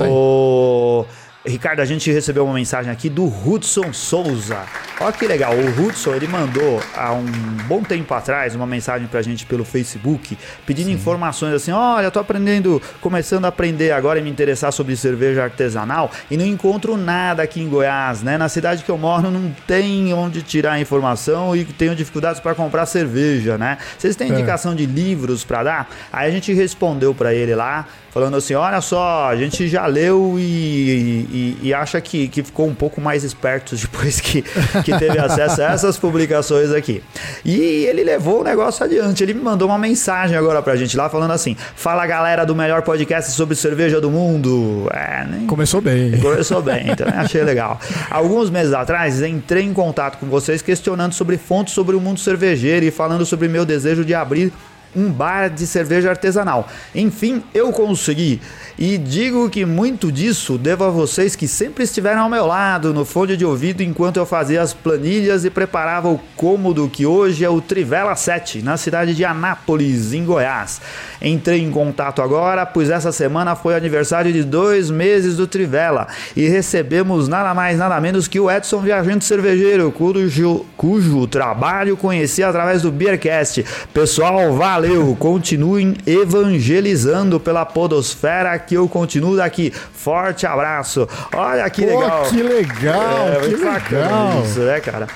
[0.00, 1.06] 哦
[1.44, 4.60] Ricardo, a gente recebeu uma mensagem aqui do Hudson Souza.
[5.00, 7.24] Olha que legal, o Hudson ele mandou há um
[7.66, 12.20] bom tempo atrás uma mensagem pra gente pelo Facebook pedindo informações assim: olha, eu tô
[12.20, 17.42] aprendendo, começando a aprender agora e me interessar sobre cerveja artesanal e não encontro nada
[17.42, 18.38] aqui em Goiás, né?
[18.38, 22.86] Na cidade que eu moro não tem onde tirar informação e tenho dificuldades para comprar
[22.86, 23.78] cerveja, né?
[23.98, 24.34] Vocês têm É.
[24.34, 25.90] indicação de livros pra dar?
[26.12, 30.36] Aí a gente respondeu pra ele lá falando assim: olha só, a gente já leu
[30.38, 34.42] e, e- e acha que, que ficou um pouco mais esperto depois que,
[34.84, 37.02] que teve acesso a essas publicações aqui.
[37.44, 39.22] E ele levou o negócio adiante.
[39.22, 42.82] Ele me mandou uma mensagem agora pra gente lá falando assim: fala galera do melhor
[42.82, 44.88] podcast sobre cerveja do mundo.
[44.92, 45.46] É, nem.
[45.46, 46.18] Começou bem.
[46.20, 47.80] Começou bem, então achei legal.
[48.10, 52.84] Alguns meses atrás, entrei em contato com vocês questionando sobre fontes sobre o mundo cervejeiro
[52.86, 54.52] e falando sobre meu desejo de abrir
[54.94, 56.68] um bar de cerveja artesanal.
[56.94, 58.42] Enfim, eu consegui.
[58.78, 63.04] E digo que muito disso devo a vocês que sempre estiveram ao meu lado, no
[63.04, 67.50] fone de ouvido, enquanto eu fazia as planilhas e preparava o cômodo que hoje é
[67.50, 70.80] o Trivela 7, na cidade de Anápolis, em Goiás.
[71.20, 76.48] Entrei em contato agora, pois essa semana foi aniversário de dois meses do Trivela e
[76.48, 82.82] recebemos nada mais, nada menos que o Edson Viajante Cervejeiro, cujo, cujo trabalho conheci através
[82.82, 83.64] do Beercast.
[83.92, 85.14] Pessoal, valeu!
[85.18, 89.70] Continuem evangelizando pela Podosfera que eu continuo daqui.
[89.70, 91.08] Forte abraço!
[91.34, 92.22] Olha que Pô, legal!
[92.30, 94.42] que legal, É, que legal.
[94.44, 95.06] isso, né, cara?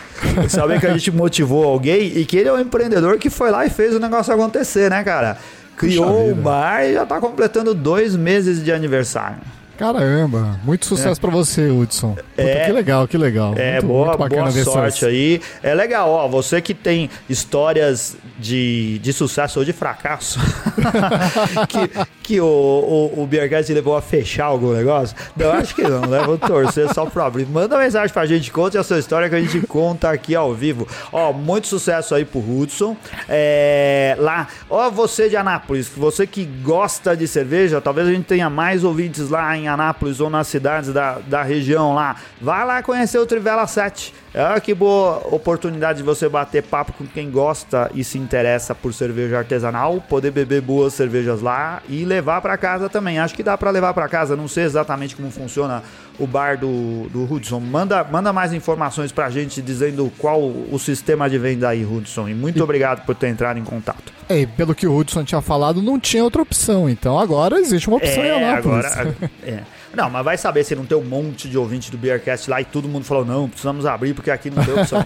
[0.49, 3.65] Saber que a gente motivou alguém e que ele é um empreendedor que foi lá
[3.67, 5.37] e fez o negócio acontecer, né, cara?
[5.77, 9.37] Criou o bar e já tá completando dois meses de aniversário.
[9.79, 12.15] Caramba, muito sucesso pra você, Hudson.
[12.15, 12.65] Puta, É.
[12.65, 13.53] que legal, que legal.
[13.59, 15.39] É, muito, boa, muito bacana boa sorte essas- aí.
[15.63, 20.41] É legal, ó, você que tem histórias de, de sucesso ou de fracasso,
[21.69, 21.91] que,
[22.27, 23.29] que o, o, o
[23.73, 26.25] levou a fechar algum negócio, não, acho que não, né?
[26.25, 27.47] Vou torcer só pra abrir.
[27.47, 30.89] Manda mensagem pra gente, conte a sua história que a gente conta aqui ao vivo.
[31.13, 32.97] Ó, muito sucesso aí pro Hudson.
[33.29, 38.51] É, lá, ó, você de Anápolis, você que gosta de cerveja, talvez a gente tenha
[38.51, 42.17] mais ouvintes lá em Anápolis ou nas cidades da, da região lá.
[42.41, 44.13] Vai lá conhecer o Trivela 7.
[44.35, 48.93] É que boa oportunidade de você bater papo com quem gosta e se interessa por
[48.93, 53.19] cerveja artesanal, poder beber boas cervejas lá e levar pra casa também.
[53.19, 54.37] Acho que dá pra levar pra casa.
[54.37, 55.83] Não sei exatamente como funciona
[56.19, 57.61] o bar do, do Hudson.
[57.61, 62.29] Manda, manda mais informações pra gente dizendo qual o sistema de venda aí, Hudson.
[62.29, 64.13] E muito obrigado por ter entrado em contato.
[64.29, 66.89] É, e pelo que o Hudson tinha falado, não tinha outra opção.
[66.89, 68.87] Então agora existe uma opção em É, Anápolis.
[68.87, 69.17] agora.
[69.43, 69.61] é.
[69.95, 72.67] Não, mas vai saber se não tem um monte de ouvinte do Beercast lá e
[72.67, 75.03] todo mundo falou: não, precisamos abrir porque aqui não tem opção.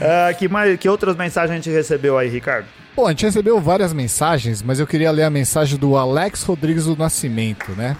[0.00, 2.66] É, que, mais, que outras mensagens a gente recebeu aí, Ricardo?
[2.98, 6.86] Bom, a gente recebeu várias mensagens, mas eu queria ler a mensagem do Alex Rodrigues
[6.86, 7.96] do Nascimento, né?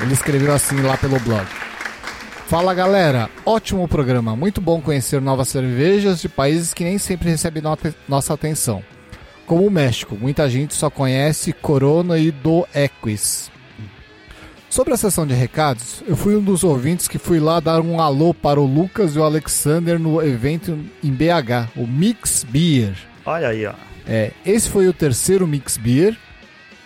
[0.00, 1.44] Ele escreveu assim lá pelo blog.
[2.46, 7.60] Fala galera, ótimo programa, muito bom conhecer novas cervejas de países que nem sempre recebem
[8.06, 8.84] nossa atenção.
[9.46, 13.50] Como o México, muita gente só conhece Corona e do Equis.
[14.70, 18.00] Sobre a sessão de recados, eu fui um dos ouvintes que fui lá dar um
[18.00, 22.94] alô para o Lucas e o Alexander no evento em BH, o Mix Beer.
[23.24, 23.74] Olha aí, ó.
[24.06, 26.16] É, esse foi o terceiro Mix Beer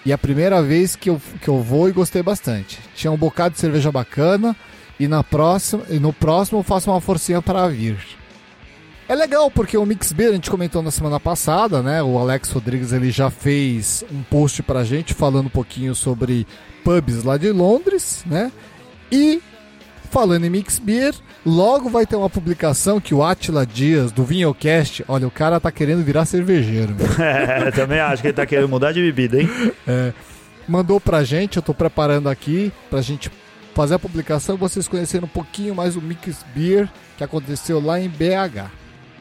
[0.05, 2.79] e a primeira vez que eu, que eu vou e gostei bastante.
[2.95, 4.57] Tinha um bocado de cerveja bacana
[4.99, 7.99] e, na próxima, e no próximo eu faço uma forcinha para vir.
[9.07, 12.01] É legal porque o Mix Beer a gente comentou na semana passada, né?
[12.01, 16.47] O Alex Rodrigues ele já fez um post pra gente falando um pouquinho sobre
[16.85, 18.53] pubs lá de Londres, né?
[19.11, 19.43] E
[20.11, 21.15] falando em Mix Beer,
[21.47, 25.71] logo vai ter uma publicação que o Atila Dias do Vinhocast, olha, o cara tá
[25.71, 26.95] querendo virar cervejeiro.
[27.21, 29.49] É, também acho que ele tá querendo mudar de bebida, hein?
[30.67, 33.31] mandou pra gente, eu tô preparando aqui pra gente
[33.75, 38.09] fazer a publicação, vocês conhecerem um pouquinho mais o Mix Beer que aconteceu lá em
[38.09, 38.71] BH.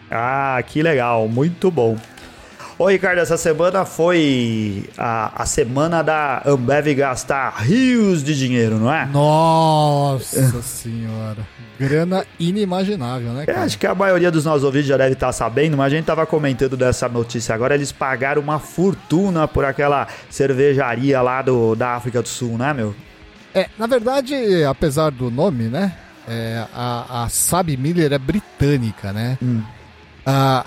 [0.09, 1.97] Ah, que legal, muito bom.
[2.79, 8.89] Ô Ricardo, essa semana foi a, a semana da Ambev gastar rios de dinheiro, não
[8.89, 9.05] é?
[9.05, 11.45] Nossa senhora,
[11.77, 13.63] grana inimaginável, né, cara?
[13.63, 16.25] acho que a maioria dos nossos ouvintes já deve estar sabendo, mas a gente tava
[16.25, 17.75] comentando dessa notícia agora.
[17.75, 22.95] Eles pagaram uma fortuna por aquela cervejaria lá do, da África do Sul, né, meu?
[23.53, 29.37] É, na verdade, apesar do nome, né, é, a, a Sabe Miller é britânica, né?
[29.43, 29.61] Hum.
[30.25, 30.65] A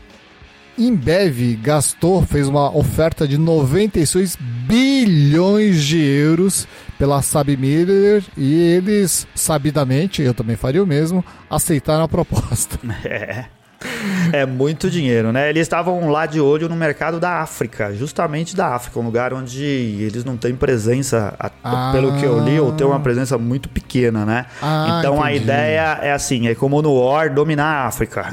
[0.78, 6.66] Embev gastou, fez uma oferta de 96 bilhões de euros
[6.98, 12.78] pela Sabe Miller e eles, sabidamente, eu também faria o mesmo, aceitaram a proposta.
[13.04, 13.61] É.
[14.32, 15.50] É muito dinheiro, né?
[15.50, 19.62] Eles estavam lá de olho no mercado da África, justamente da África, um lugar onde
[19.62, 21.90] eles não têm presença, a- Ah.
[21.92, 24.46] pelo que eu li, ou tem uma presença muito pequena, né?
[24.62, 25.44] Ah, então a entendi.
[25.44, 28.32] ideia é assim, é como no War dominar a África.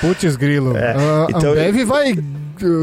[0.00, 0.74] Putz, grilo.
[0.78, 2.14] É, a então- Ambev vai,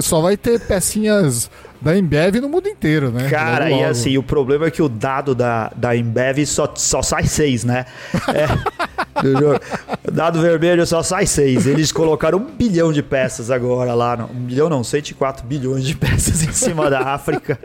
[0.02, 1.50] só vai ter pecinhas
[1.86, 3.30] da Embev no mundo inteiro, né?
[3.30, 7.04] Cara, Logo, e assim, o problema é que o dado da, da Embev só, só
[7.04, 7.86] sai seis, né?
[8.34, 8.48] É,
[10.12, 11.68] dado vermelho só sai seis.
[11.68, 14.18] Eles colocaram um bilhão de peças agora lá.
[14.18, 17.60] Não, um bilhão não, 104 bilhões de peças em cima da África.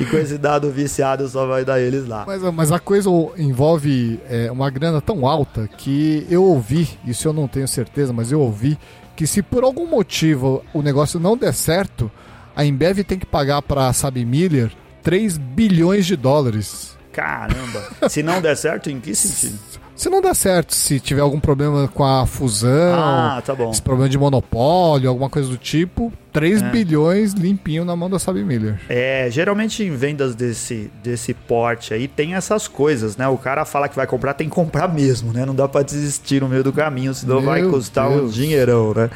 [0.00, 2.24] E com esse dado viciado só vai dar eles lá.
[2.26, 7.32] Mas, mas a coisa envolve é, uma grana tão alta que eu ouvi, isso eu
[7.34, 8.78] não tenho certeza, mas eu ouvi
[9.14, 12.10] que se por algum motivo o negócio não der certo,
[12.56, 16.96] a Embev tem que pagar para a Sabe Miller 3 bilhões de dólares.
[17.12, 18.08] Caramba.
[18.08, 19.58] Se não der certo, em que sentido?
[19.96, 23.70] Se não der certo, se tiver algum problema com a fusão, Ah, tá bom.
[23.70, 26.68] esse problema de monopólio, alguma coisa do tipo, 3 É.
[26.68, 28.78] bilhões limpinho na mão da Sabe Miller.
[28.90, 33.26] É, geralmente em vendas desse, desse porte aí tem essas coisas, né?
[33.26, 35.46] O cara fala que vai comprar, tem que comprar mesmo, né?
[35.46, 38.34] Não dá pra desistir no meio do caminho, senão vai Meu custar um Deus.
[38.34, 39.08] dinheirão, né?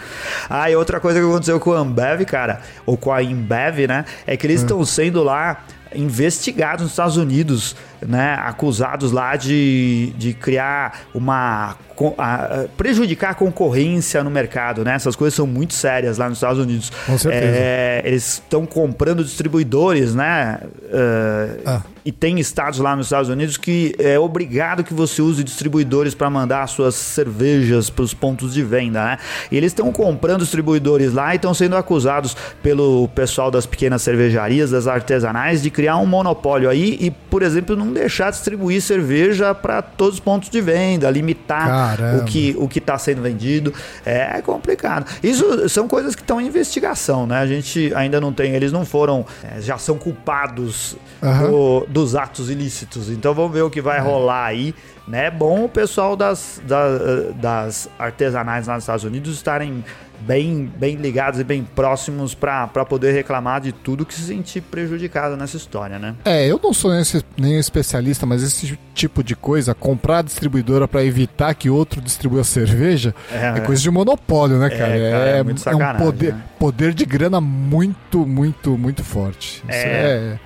[0.48, 4.06] Ah, e outra coisa que aconteceu com a Ambev, cara, ou com a Embev, né?
[4.26, 5.62] É que eles estão sendo lá
[5.94, 7.74] investigados nos Estados Unidos,
[8.06, 8.34] né?
[8.40, 11.76] Acusados lá de, de criar uma.
[12.18, 14.94] a- prejudicar a concorrência no mercado, né?
[14.94, 16.90] Essas coisas são muito sérias lá nos Estados Unidos.
[17.06, 17.44] Com certeza.
[17.46, 20.60] É, eles estão comprando distribuidores, né?
[20.90, 21.82] É, Ah.
[22.02, 26.30] E tem estados lá nos Estados Unidos que é obrigado que você use distribuidores para
[26.30, 29.18] mandar suas cervejas para os pontos de venda, né?
[29.52, 34.70] E eles estão comprando distribuidores lá e estão sendo acusados pelo pessoal das pequenas cervejarias,
[34.70, 39.82] das artesanais, de criar um monopólio aí e, por exemplo, não deixar distribuir cerveja para
[39.82, 42.22] todos os pontos de venda, limitar Caramba.
[42.22, 43.72] o que o que está sendo vendido.
[44.04, 45.06] É complicado.
[45.22, 47.38] Isso são coisas que estão em investigação, né?
[47.38, 51.50] A gente ainda não tem, eles não foram, é, já são culpados Aham.
[51.50, 53.10] do- dos atos ilícitos.
[53.10, 54.74] Então vamos ver o que vai rolar aí.
[55.08, 55.26] né?
[55.26, 59.84] É bom o pessoal das, da- das artesanais lá nos Estados Unidos estarem
[60.20, 65.36] bem, bem ligados e bem próximos para poder reclamar de tudo que se sentir prejudicado
[65.36, 66.14] nessa história, né?
[66.24, 67.02] É, eu não sou nenhum,
[67.36, 72.44] nenhum especialista, mas esse tipo de coisa, comprar a distribuidora pra evitar que outro distribua
[72.44, 74.80] cerveja, É, é, coisa de monopólio, né, cara?
[74.80, 76.42] cara, é muito um poder, né?
[76.58, 79.62] poder de grana muito, muito, muito forte.
[79.68, 80.38] Isso, É.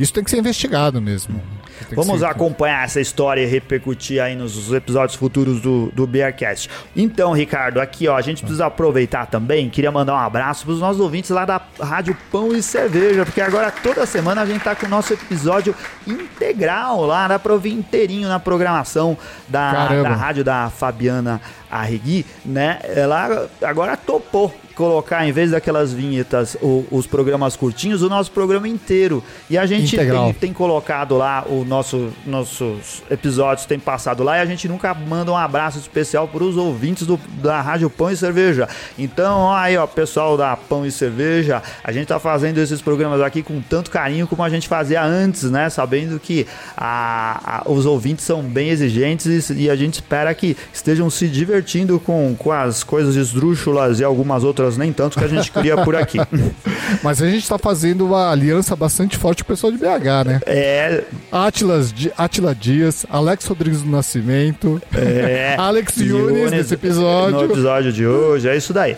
[0.00, 1.40] isso tem que ser investigado mesmo.
[1.92, 6.70] Vamos acompanhar essa história e repercutir aí nos episódios futuros do, do Bearcast.
[6.96, 11.00] Então, Ricardo, aqui ó, a gente precisa aproveitar também, queria mandar um abraço pros nossos
[11.00, 14.86] ouvintes lá da Rádio Pão e Cerveja, porque agora toda semana a gente tá com
[14.86, 15.74] o nosso episódio
[16.06, 19.16] integral lá, dá pra ouvir inteirinho na programação
[19.48, 20.08] da, Caramba.
[20.08, 21.40] da rádio da Fabiana
[21.70, 22.80] Arregui, né?
[22.84, 28.66] Ela agora topou colocar, em vez daquelas vinhetas, o- os programas curtinhos, o nosso programa
[28.66, 29.22] inteiro.
[29.50, 29.90] E a gente
[30.30, 34.94] tem, tem colocado lá o nosso nossos episódios tem passado lá e a gente nunca
[34.94, 38.66] manda um abraço especial para os ouvintes do, da Rádio Pão e Cerveja.
[38.98, 43.20] Então, ó, aí, ó, pessoal da Pão e Cerveja, a gente tá fazendo esses programas
[43.20, 45.68] aqui com tanto carinho como a gente fazia antes, né?
[45.68, 50.56] Sabendo que a- a- os ouvintes são bem exigentes e, e a gente espera que
[50.72, 51.59] estejam se divertindo
[52.00, 55.94] com, com as coisas esdrúxulas e algumas outras nem tanto que a gente cria por
[55.96, 56.18] aqui.
[57.02, 60.40] Mas a gente tá fazendo uma aliança bastante forte com o pessoal de BH, né?
[60.46, 65.54] É, Atlas, Atila Dias, Alex Rodrigues do Nascimento, é.
[65.58, 67.44] Alex Yunes nesse No episódio.
[67.44, 68.96] episódio de hoje, é isso daí.